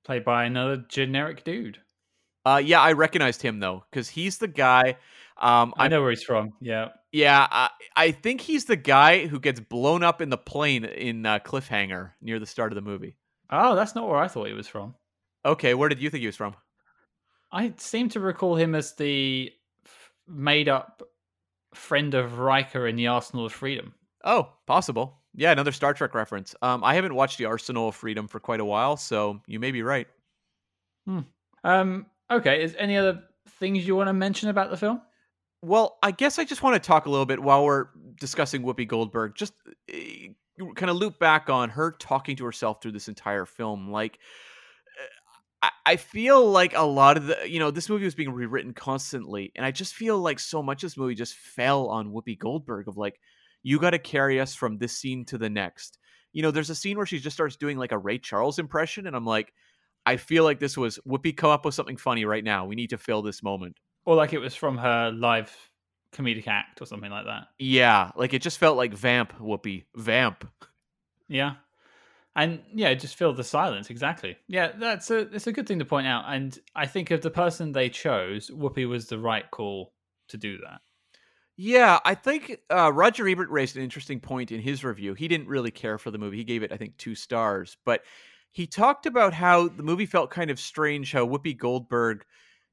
[0.05, 1.79] Played by another generic dude.
[2.47, 4.95] Uh, yeah, I recognized him though, because he's the guy.
[5.35, 6.53] Um, I know where he's from.
[6.61, 6.89] Yeah.
[7.11, 11.25] Yeah, I, I, think he's the guy who gets blown up in the plane in
[11.25, 13.17] uh, Cliffhanger near the start of the movie.
[13.49, 14.95] Oh, that's not where I thought he was from.
[15.45, 16.55] Okay, where did you think he was from?
[17.51, 19.51] I seem to recall him as the
[19.85, 21.03] f- made up
[21.73, 23.93] friend of Riker in the Arsenal of Freedom.
[24.23, 25.19] Oh, possible.
[25.35, 26.55] Yeah, another Star Trek reference.
[26.61, 29.71] Um, I haven't watched the Arsenal of Freedom for quite a while, so you may
[29.71, 30.07] be right.
[31.05, 31.19] Hmm.
[31.65, 33.23] Um, okay, is any other
[33.59, 35.01] things you want to mention about the film?
[35.61, 37.87] Well, I guess I just want to talk a little bit while we're
[38.19, 39.35] discussing Whoopi Goldberg.
[39.35, 39.53] Just
[40.75, 43.91] kind of loop back on her talking to herself through this entire film.
[43.91, 44.19] Like,
[45.61, 48.31] uh, I, I feel like a lot of the, you know, this movie was being
[48.31, 52.11] rewritten constantly, and I just feel like so much of this movie just fell on
[52.11, 53.19] Whoopi Goldberg of like,
[53.63, 55.97] you got to carry us from this scene to the next.
[56.33, 59.07] You know, there's a scene where she just starts doing like a Ray Charles impression,
[59.07, 59.51] and I'm like,
[60.07, 62.65] I feel like this was Whoopi come up with something funny right now.
[62.65, 63.77] We need to fill this moment.
[64.05, 65.53] Or like it was from her live
[66.13, 67.49] comedic act or something like that.
[67.59, 70.49] Yeah, like it just felt like vamp Whoopi vamp.
[71.27, 71.55] Yeah.
[72.37, 74.37] And yeah, just fill the silence exactly.
[74.47, 76.23] Yeah, that's a it's a good thing to point out.
[76.27, 79.91] And I think of the person they chose, Whoopi was the right call
[80.29, 80.79] to do that.
[81.57, 85.15] Yeah, I think uh, Roger Ebert raised an interesting point in his review.
[85.15, 86.37] He didn't really care for the movie.
[86.37, 87.75] He gave it, I think, two stars.
[87.83, 88.03] But
[88.51, 91.11] he talked about how the movie felt kind of strange.
[91.11, 92.25] How Whoopi Goldberg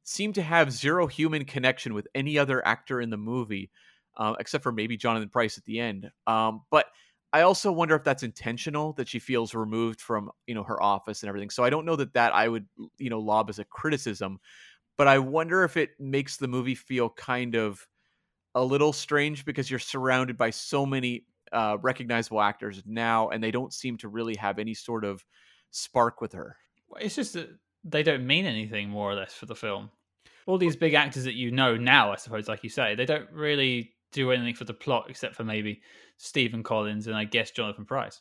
[0.03, 3.71] seemed to have zero human connection with any other actor in the movie,
[4.17, 6.11] uh, except for maybe Jonathan Pryce at the end.
[6.27, 6.87] Um, but
[7.33, 11.23] I also wonder if that's intentional that she feels removed from you know her office
[11.23, 11.51] and everything.
[11.51, 12.67] So I don't know that that I would
[12.99, 14.39] you know lob as a criticism,
[14.97, 17.87] but I wonder if it makes the movie feel kind of
[18.55, 23.51] a little strange because you're surrounded by so many uh, recognizable actors now, and they
[23.51, 25.25] don't seem to really have any sort of
[25.75, 26.57] spark with her.
[27.01, 27.49] It's just that
[27.83, 29.91] they don't mean anything more or less for the film.
[30.47, 33.31] All these big actors that you know now, I suppose, like you say, they don't
[33.33, 35.81] really do anything for the plot except for maybe
[36.19, 38.21] Stephen Collins and I guess Jonathan Pryce.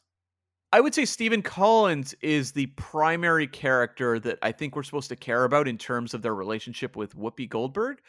[0.71, 5.15] I would say Stephen Collins is the primary character that I think we're supposed to
[5.15, 7.99] care about in terms of their relationship with Whoopi Goldberg.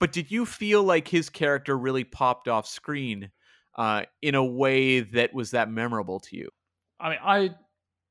[0.00, 3.30] But did you feel like his character really popped off screen
[3.76, 6.48] uh, in a way that was that memorable to you?
[6.98, 7.50] I mean, I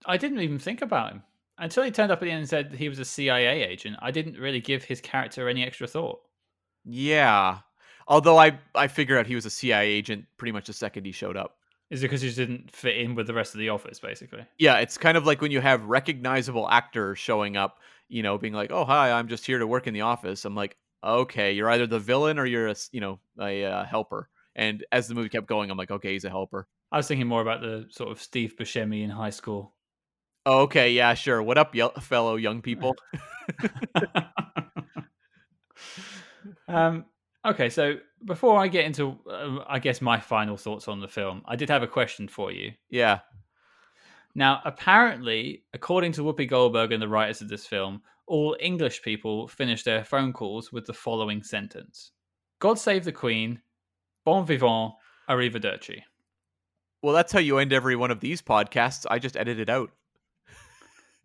[0.06, 1.24] I didn't even think about him
[1.58, 3.97] until he turned up at the end and said he was a CIA agent.
[4.02, 6.20] I didn't really give his character any extra thought.
[6.86, 7.60] Yeah,
[8.08, 11.12] although I I figured out he was a CIA agent pretty much the second he
[11.12, 11.58] showed up.
[11.89, 14.45] Is it because he just didn't fit in with the rest of the office, basically?
[14.60, 18.54] Yeah, it's kind of like when you have recognizable actors showing up, you know, being
[18.54, 21.70] like, "Oh, hi, I'm just here to work in the office." I'm like, okay, you're
[21.70, 24.30] either the villain or you're a you know a uh, helper.
[24.56, 26.68] And as the movie kept going, I'm like, okay, he's a helper.
[26.91, 29.74] I was thinking more about the sort of Steve Buscemi in high school.
[30.52, 31.43] Oh, okay, yeah, sure.
[31.43, 32.95] What up, fellow young people?
[36.68, 37.06] um,
[37.45, 41.43] okay, so before I get into, uh, I guess my final thoughts on the film,
[41.45, 42.72] I did have a question for you.
[42.89, 43.20] Yeah.
[44.34, 49.47] Now, apparently, according to Whoopi Goldberg and the writers of this film, all English people
[49.47, 52.12] finish their phone calls with the following sentence
[52.58, 53.62] God save the Queen,
[54.26, 54.93] bon vivant,
[55.30, 56.02] arrivederci.
[57.04, 59.06] Well, that's how you end every one of these podcasts.
[59.12, 59.91] I just edited out.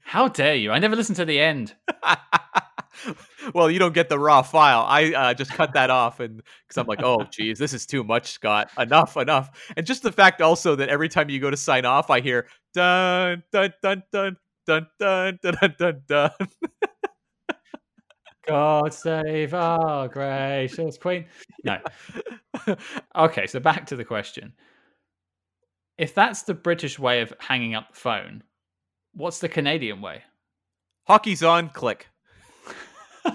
[0.04, 0.70] How dare you?
[0.70, 1.74] I never listened to the end.
[3.54, 4.84] well, you don't get the raw file.
[4.86, 8.04] I uh, just cut that off, and because I'm like, oh, geez, this is too
[8.04, 8.70] much, Scott.
[8.78, 9.72] Enough, enough.
[9.76, 12.46] And just the fact also that every time you go to sign off, I hear
[12.74, 14.36] dun dun dun dun
[14.66, 16.02] dun dun dun dun dun.
[16.08, 16.30] dun.
[18.46, 21.26] God save our gracious queen.
[21.64, 21.78] No.
[23.16, 24.52] okay, so back to the question.
[25.96, 28.42] If that's the British way of hanging up the phone,
[29.14, 30.22] what's the Canadian way?
[31.06, 32.08] Hockey's on, click.
[33.24, 33.32] I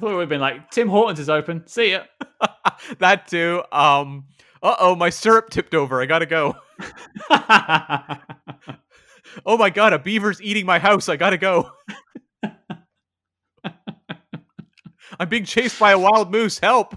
[0.00, 1.66] thought it would have been like Tim Hortons is open.
[1.66, 2.04] See ya.
[2.98, 3.62] that too.
[3.70, 4.26] Um.
[4.62, 6.00] Uh oh, my syrup tipped over.
[6.00, 6.56] I gotta go.
[9.46, 11.08] oh my god, a beaver's eating my house.
[11.08, 11.70] I gotta go.
[15.20, 16.58] I'm being chased by a wild moose.
[16.58, 16.96] Help.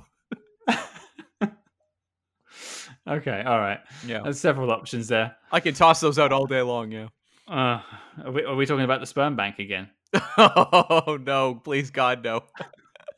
[3.08, 3.80] Okay, all right.
[4.05, 4.22] Yeah.
[4.24, 5.36] There's several options there.
[5.51, 7.08] I can toss those out all day long, yeah.
[7.47, 7.82] Uh,
[8.26, 9.89] are, we, are we talking about the sperm bank again?
[10.38, 12.43] oh no, please God no.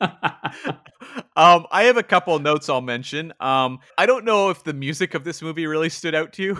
[0.00, 3.32] um, I have a couple notes I'll mention.
[3.40, 6.58] Um, I don't know if the music of this movie really stood out to you.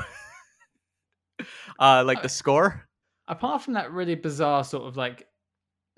[1.78, 2.86] uh, like the score.
[3.28, 5.26] Apart from that really bizarre sort of like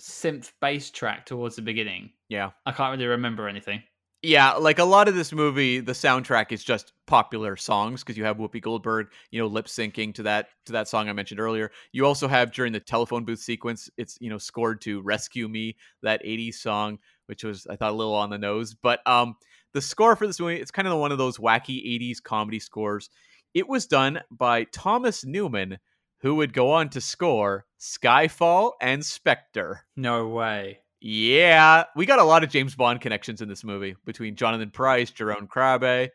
[0.00, 2.50] synth bass track towards the beginning, Yeah.
[2.66, 3.82] I can't really remember anything.
[4.24, 8.22] Yeah, like a lot of this movie, the soundtrack is just popular songs because you
[8.24, 11.72] have Whoopi Goldberg, you know, lip syncing to that to that song I mentioned earlier.
[11.90, 15.76] You also have during the telephone booth sequence, it's you know scored to "Rescue Me,"
[16.04, 18.74] that '80s song, which was I thought a little on the nose.
[18.74, 19.34] But um,
[19.74, 23.10] the score for this movie, it's kind of one of those wacky '80s comedy scores.
[23.54, 25.78] It was done by Thomas Newman,
[26.20, 29.84] who would go on to score Skyfall and Spectre.
[29.96, 30.78] No way.
[31.04, 35.10] Yeah, we got a lot of James Bond connections in this movie between Jonathan Pryce,
[35.10, 36.10] Jerome Crabbe.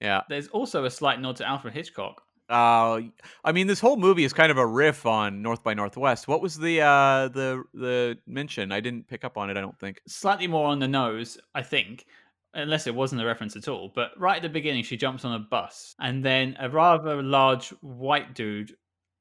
[0.00, 0.22] Yeah.
[0.28, 2.20] There's also a slight nod to Alfred Hitchcock.
[2.50, 3.02] Uh,
[3.44, 6.26] I mean, this whole movie is kind of a riff on North by Northwest.
[6.26, 8.72] What was the uh, the the mention?
[8.72, 9.56] I didn't pick up on it.
[9.56, 10.00] I don't think.
[10.08, 12.04] Slightly more on the nose, I think,
[12.52, 13.92] unless it wasn't a reference at all.
[13.94, 17.68] But right at the beginning, she jumps on a bus, and then a rather large
[17.80, 18.74] white dude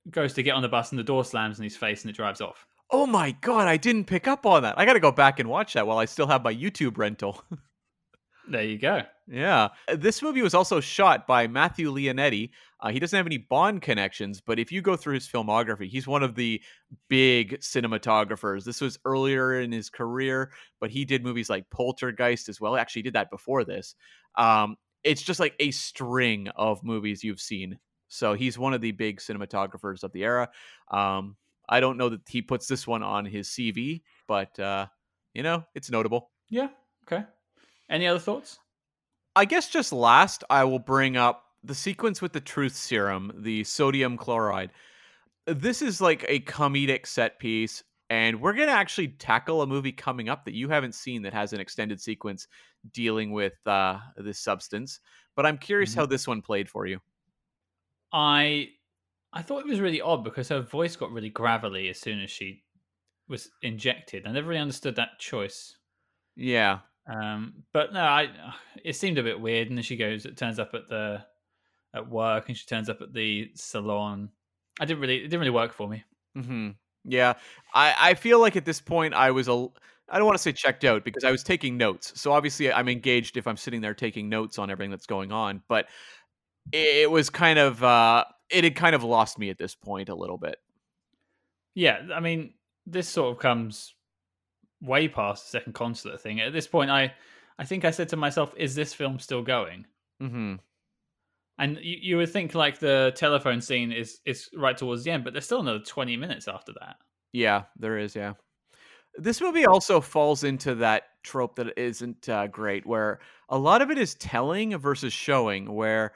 [0.10, 2.18] goes to get on the bus, and the door slams in his face, and it
[2.18, 2.66] drives off.
[2.92, 4.78] Oh my god, I didn't pick up on that.
[4.78, 7.44] I got to go back and watch that while I still have my YouTube rental.
[8.48, 9.04] There you go.
[9.28, 9.70] Yeah.
[9.88, 12.50] Uh, This movie was also shot by Matthew Leonetti.
[12.80, 16.08] Uh, he doesn't have any Bond connections, but if you go through his filmography, he's
[16.08, 16.60] one of the
[17.08, 18.64] big cinematographers.
[18.66, 22.76] This was earlier in his career, but he did movies like Poltergeist as well.
[22.76, 23.96] Actually, he did that before this.
[24.36, 27.78] Um, it's just like a string of movies you've seen.
[28.08, 30.50] So he's one of the big cinematographers of the era.
[30.90, 31.38] Um,
[31.72, 34.86] I don't know that he puts this one on his CV, but uh,
[35.34, 36.30] you know, it's notable.
[36.50, 36.68] Yeah.
[37.08, 37.24] Okay.
[37.90, 38.60] Any other thoughts?
[39.36, 43.64] I guess just last, I will bring up the sequence with the truth serum, the
[43.64, 44.72] sodium chloride.
[45.48, 49.92] This is like a comedic set piece, and we're going to actually tackle a movie
[49.94, 52.48] coming up that you haven't seen that has an extended sequence
[52.94, 55.00] dealing with uh, this substance.
[55.36, 55.96] But I'm curious Mhm.
[55.96, 57.00] how this one played for you.
[58.12, 58.72] I
[59.34, 62.30] I thought it was really odd because her voice got really gravelly as soon as
[62.30, 62.64] she
[63.28, 64.28] was injected.
[64.28, 65.78] I never really understood that choice.
[66.36, 66.80] Yeah.
[67.08, 68.30] Um, but no, I
[68.84, 69.70] it seemed a bit weird.
[69.70, 71.26] And then she goes, it turns up at the
[71.94, 74.30] at work, and she turns up at the salon.
[74.80, 76.04] I didn't really, it didn't really work for me.
[76.36, 76.70] hmm
[77.04, 77.34] Yeah.
[77.74, 79.68] I, I feel like at this point, I was a.
[80.10, 82.20] I don't want to say checked out because I was taking notes.
[82.20, 85.64] So obviously, I'm engaged if I'm sitting there taking notes on everything that's going on.
[85.70, 85.88] But
[86.72, 90.16] it was kind of uh it had kind of lost me at this point a
[90.16, 90.58] little bit.
[91.74, 92.54] Yeah, I mean,
[92.86, 93.94] this sort of comes
[94.82, 96.42] way past the second consulate thing.
[96.42, 97.14] At this point, I
[97.58, 99.86] I think I said to myself, "Is this film still going?"
[100.20, 100.56] hmm
[101.58, 105.24] And you, you would think like the telephone scene is is right towards the end,
[105.24, 106.98] but there's still another twenty minutes after that.
[107.34, 108.16] Yeah, there is.
[108.16, 108.34] Yeah,
[109.16, 113.92] this movie also falls into that trope that isn't uh, great, where a lot of
[113.92, 115.74] it is telling versus showing.
[115.74, 116.14] Where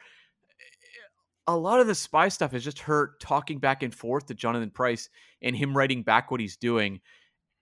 [1.47, 4.71] a lot of the spy stuff is just her talking back and forth to Jonathan
[4.71, 5.09] Pryce
[5.41, 7.01] and him writing back what he's doing,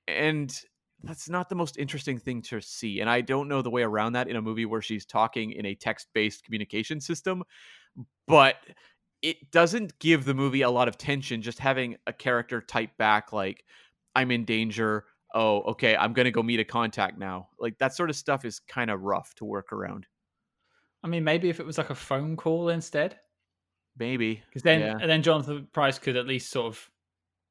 [0.08, 0.54] and
[1.04, 3.02] that's not the most interesting thing to see.
[3.02, 5.66] And I don't know the way around that in a movie where she's talking in
[5.66, 7.44] a text-based communication system,
[8.26, 8.56] but
[9.22, 13.32] it doesn't give the movie a lot of tension just having a character type back
[13.32, 13.64] like
[14.16, 15.06] i'm in danger.
[15.34, 17.50] Oh okay i'm gonna go meet a contact now.
[17.58, 20.06] Like that sort of stuff is kind of rough to work around.
[21.04, 23.20] I mean, maybe if it was like a phone call instead,
[23.98, 24.98] maybe because then Yeah.
[25.00, 26.90] and then Jonathan Pryce could at least sort of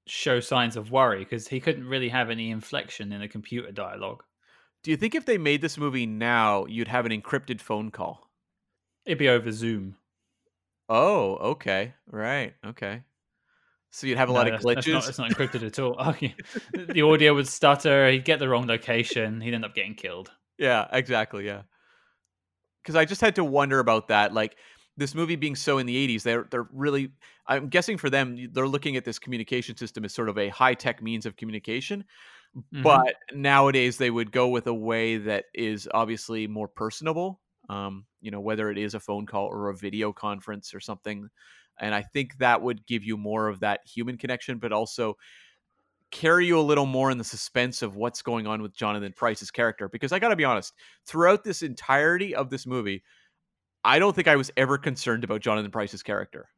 [0.06, 4.22] show signs of worry because he couldn't really have any inflection in a computer dialogue.
[4.82, 8.28] do you think if they made this movie now you'd have an encrypted phone call
[9.06, 9.96] It'd be over Zoom.
[10.88, 13.02] oh okay right okay
[13.90, 15.96] so you'd have a lot of glitches That's not, not encrypted at all.
[15.98, 16.30] Oh, yeah.
[16.72, 18.08] the audio would stutter.
[18.10, 19.38] He'd get the wrong location.
[19.42, 20.30] He'd end up getting killed.
[20.56, 21.44] Yeah, exactly.
[21.44, 21.62] Yeah.
[22.82, 24.32] Because I just had to wonder about that.
[24.32, 24.56] Like
[24.96, 27.12] this movie being so in the 80s, they're they're really
[27.46, 31.02] I'm guessing for them, they're looking at this communication system as sort of a high-tech
[31.02, 32.04] means of communication.
[32.72, 32.82] Mhm.
[32.82, 37.40] But nowadays they would go with a way that is obviously more personable.
[37.68, 41.28] Um, you know, whether it is a phone call or a video conference or something.
[41.80, 45.16] And I think that would give you more of that human connection, but also
[46.10, 49.50] carry you a little more in the suspense of what's going on with Jonathan Pryce's
[49.50, 49.88] character.
[49.88, 50.74] Because I got to be honest,
[51.06, 53.02] throughout this entirety of this movie,
[53.84, 56.48] I don't think I was ever concerned about Jonathan Pryce's character.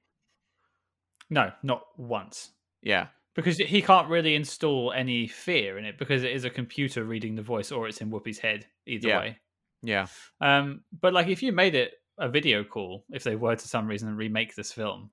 [1.30, 2.50] no, not once.
[2.82, 3.06] Yeah.
[3.34, 7.34] Because he can't really install any fear in it because it is a computer reading
[7.34, 8.66] the voice or it's in Whoopi's head.
[8.86, 9.18] Either Yeah.
[9.18, 9.38] way.
[9.82, 10.06] Yeah.
[10.40, 13.86] Um, but like if you made it a video call, if they were to some
[13.88, 15.10] reason remake this film,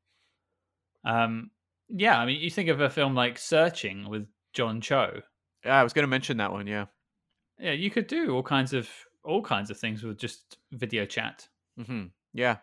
[1.05, 1.49] um,
[1.89, 5.22] yeah, I mean, you think of a film like Searching with John Cho.
[5.66, 6.68] Yeah, I was going to mention that one.
[6.68, 6.86] Yeah.
[7.57, 8.89] Yeah, you could do all kinds of
[9.24, 11.47] all kinds of things with just video chat.
[11.78, 12.57] Hmm Yeah.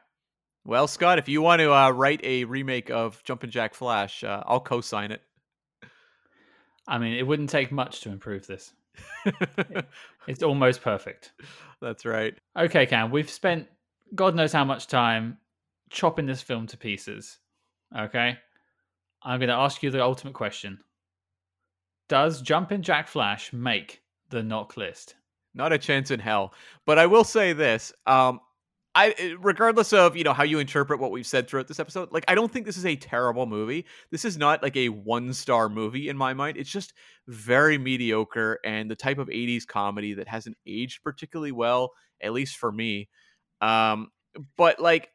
[0.65, 4.43] Well, Scott, if you want to uh, write a remake of Jumpin' Jack Flash, uh,
[4.45, 5.23] I'll co-sign it.
[6.87, 8.73] I mean, it wouldn't take much to improve this.
[10.29, 11.33] It's almost perfect.
[11.81, 12.35] That's right.
[12.57, 13.67] Okay, Cam, we've spent
[14.15, 15.39] God knows how much time
[15.91, 17.39] chopping this film to pieces.
[17.99, 18.37] Okay?
[19.23, 20.81] I'm going to ask you the ultimate question
[22.09, 25.15] Does Jumpin' Jack Flash make the NOC list?
[25.55, 26.53] Not a chance in hell.
[26.85, 28.41] But I will say this: um,
[28.99, 32.25] I regardless of, you know, how you interpret what we've said throughout this episode, like
[32.27, 33.87] I don't think this is a terrible movie.
[34.11, 36.57] This is not like a one-star movie in my mind.
[36.57, 36.95] It's just
[37.29, 42.57] very mediocre and the type of 80s comedy that hasn't aged particularly well, at least
[42.57, 43.09] for me.
[43.61, 44.09] Um
[44.57, 45.11] but like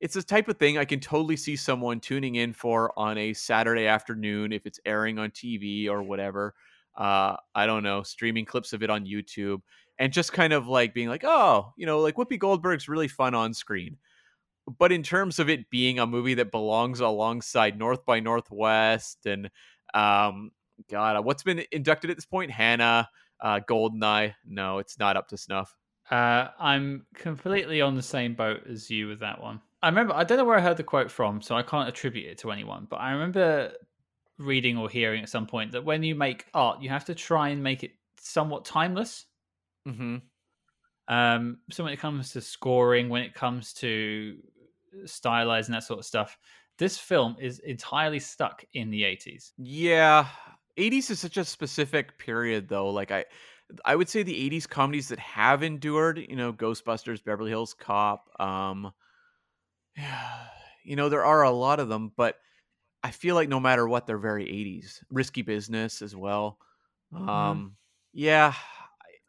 [0.00, 3.32] it's the type of thing I can totally see someone tuning in for on a
[3.32, 6.54] Saturday afternoon if it's airing on TV or whatever.
[6.96, 9.62] Uh, I don't know, streaming clips of it on YouTube
[9.98, 13.34] and just kind of like being like, oh, you know, like Whoopi Goldberg's really fun
[13.34, 13.96] on screen.
[14.78, 19.50] But in terms of it being a movie that belongs alongside North by Northwest and
[19.92, 20.50] um,
[20.90, 22.50] God, what's been inducted at this point?
[22.50, 23.08] Hanna,
[23.40, 24.34] uh, Goldeneye.
[24.46, 25.76] No, it's not up to snuff.
[26.10, 29.60] Uh, I'm completely on the same boat as you with that one.
[29.82, 32.26] I remember, I don't know where I heard the quote from, so I can't attribute
[32.26, 33.72] it to anyone, but I remember
[34.38, 37.50] reading or hearing at some point that when you make art, you have to try
[37.50, 39.26] and make it somewhat timeless.
[39.86, 40.16] Mm-hmm.
[41.08, 44.38] Um, so when it comes to scoring, when it comes to
[45.04, 46.38] stylizing that sort of stuff,
[46.78, 49.52] this film is entirely stuck in the 80s.
[49.58, 50.26] Yeah.
[50.78, 52.90] 80s is such a specific period though.
[52.90, 53.24] Like I
[53.84, 58.28] I would say the 80s comedies that have endured, you know, Ghostbusters, Beverly Hills Cop,
[58.40, 58.92] um
[60.84, 62.36] you know, there are a lot of them, but
[63.02, 65.02] I feel like no matter what, they're very 80s.
[65.10, 66.58] Risky Business as well.
[67.12, 67.28] Mm-hmm.
[67.28, 67.76] Um,
[68.12, 68.54] yeah,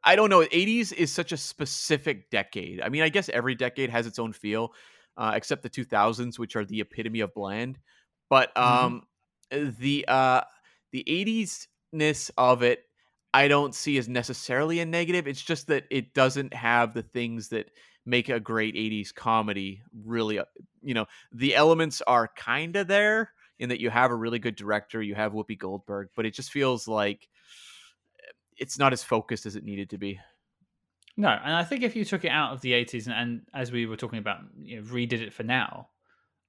[0.06, 0.42] I, don't know.
[0.42, 2.82] 80s is such a specific decade.
[2.82, 4.74] I mean, I guess every decade has its own feel,
[5.18, 7.80] uh, except the 2000s, which are the epitome of bland.
[8.30, 8.86] But mm-hmm.
[8.86, 9.04] um,
[9.52, 9.70] mm-hmm.
[9.80, 10.42] the uh,
[10.92, 12.84] the 80s ness of it,
[13.34, 15.28] I don't see as necessarily a negative.
[15.28, 17.70] It's just that it doesn't have the things that
[18.06, 20.46] make a great 80s comedy really uh,
[20.82, 24.56] you know the elements are kind of there in that you have a really good
[24.56, 27.28] director you have whoopi goldberg but it just feels like
[28.58, 30.20] it's not as focused as it needed to be.
[31.18, 33.72] No and i think if you took it out of the 80s and, and as
[33.72, 35.88] we were talking about you know, redid it for now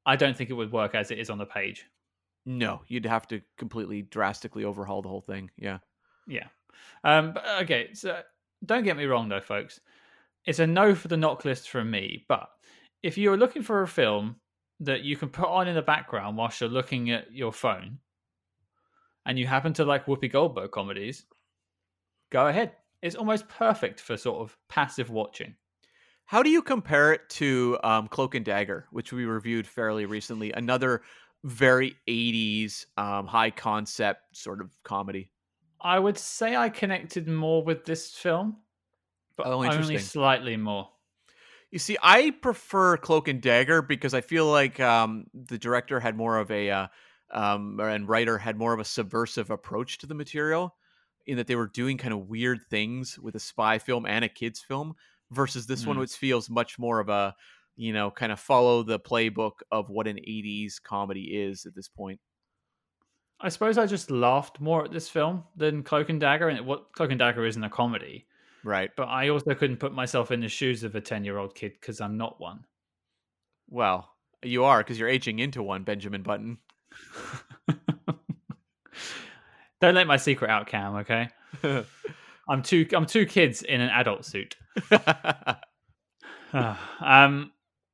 [0.05, 1.87] i don't think it would work as it is on the page.
[2.45, 5.79] No you'd have to completely drastically overhaul the whole thing yeah.
[6.27, 6.49] Yeah.
[7.05, 8.23] Um but okay so
[8.65, 9.81] don't get me wrong though folks.
[10.47, 12.25] It's a no for the NOC list from me.
[12.29, 12.49] But
[13.03, 14.37] if you're looking for a film
[14.81, 17.99] that you can put on in the background whilst you're looking at your phone,
[19.27, 21.27] and you happen to like Whoopi Goldberg comedies,
[22.31, 22.73] go ahead.
[23.03, 25.55] It's almost perfect for sort of passive watching.
[26.25, 30.53] How do you compare it to um, Cloak and Dagger, which we reviewed fairly recently?
[30.53, 31.03] Another
[31.45, 35.31] very 80s um, high concept sort of comedy.
[35.81, 38.57] I would say I connected more with this film
[39.37, 40.89] but oh, only slightly more.
[41.71, 46.17] You see, I prefer Cloak and Dagger because I feel like um, the director had
[46.17, 46.87] more of a uh,
[47.31, 50.75] um, and writer had more of a subversive approach to the material,
[51.27, 54.29] in that they were doing kind of weird things with a spy film and a
[54.29, 54.95] kids film,
[55.31, 55.89] versus this mm.
[55.89, 57.35] one, which feels much more of a
[57.77, 61.89] you know kind of follow the playbook of what an '80s comedy is at this
[61.89, 62.21] point.
[63.41, 66.93] I suppose I just laughed more at this film than Cloak and Dagger, and what
[66.93, 68.27] Cloak and Dagger isn't a comedy.
[68.65, 68.91] Right.
[68.97, 71.75] But I also couldn't put myself in the shoes of a 10 year old kid
[71.81, 72.65] because I'm not one.
[73.69, 74.11] Well,
[74.43, 76.59] you are because you're aging into one, Benjamin Button.
[79.81, 81.29] Don't let my secret out, Cam, okay?
[82.49, 84.57] I'm two I'm two kids in an adult suit.
[87.01, 87.53] um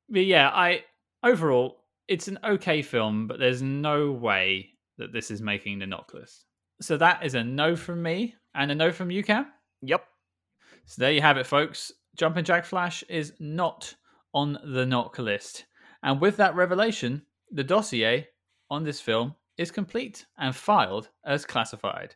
[0.09, 0.85] but yeah, I
[1.23, 6.15] overall it's an okay film, but there's no way that this is making the NOC
[6.15, 6.45] list.
[6.81, 9.47] So that is a no from me and a no from you, Cam.
[9.83, 10.05] Yep.
[10.87, 11.93] So there you have it, folks.
[12.17, 13.95] Jumping Jack Flash is not
[14.35, 15.65] on the NOC list.
[16.03, 18.29] And with that revelation, the dossier
[18.71, 22.15] on this film is complete and filed as classified.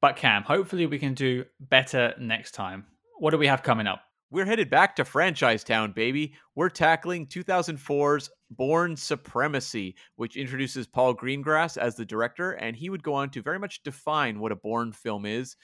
[0.00, 2.86] But Cam, hopefully we can do better next time.
[3.18, 4.00] What do we have coming up?
[4.30, 6.34] We're headed back to Franchise Town, baby.
[6.54, 13.02] We're tackling 2004's Bourne Supremacy, which introduces Paul Greengrass as the director, and he would
[13.02, 15.56] go on to very much define what a Bourne film is.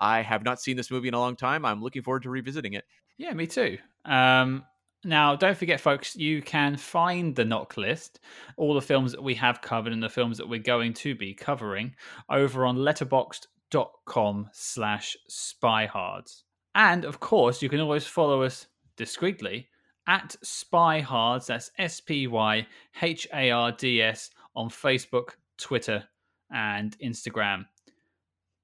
[0.00, 1.64] I have not seen this movie in a long time.
[1.64, 2.84] I'm looking forward to revisiting it.
[3.16, 3.78] Yeah, me too.
[4.04, 4.64] Um,
[5.04, 8.20] now, don't forget, folks, you can find the NOC list,
[8.56, 11.34] all the films that we have covered and the films that we're going to be
[11.34, 11.94] covering
[12.28, 16.42] over on letterboxd.com slash spyhards.
[16.74, 19.68] And of course, you can always follow us discreetly
[20.08, 22.66] at spyhards, that's S P Y
[23.00, 26.02] H A R D S, on Facebook, Twitter,
[26.50, 27.66] and Instagram.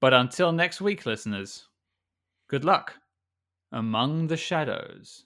[0.01, 1.67] But until next week, listeners,
[2.49, 2.95] good luck
[3.71, 5.25] among the shadows.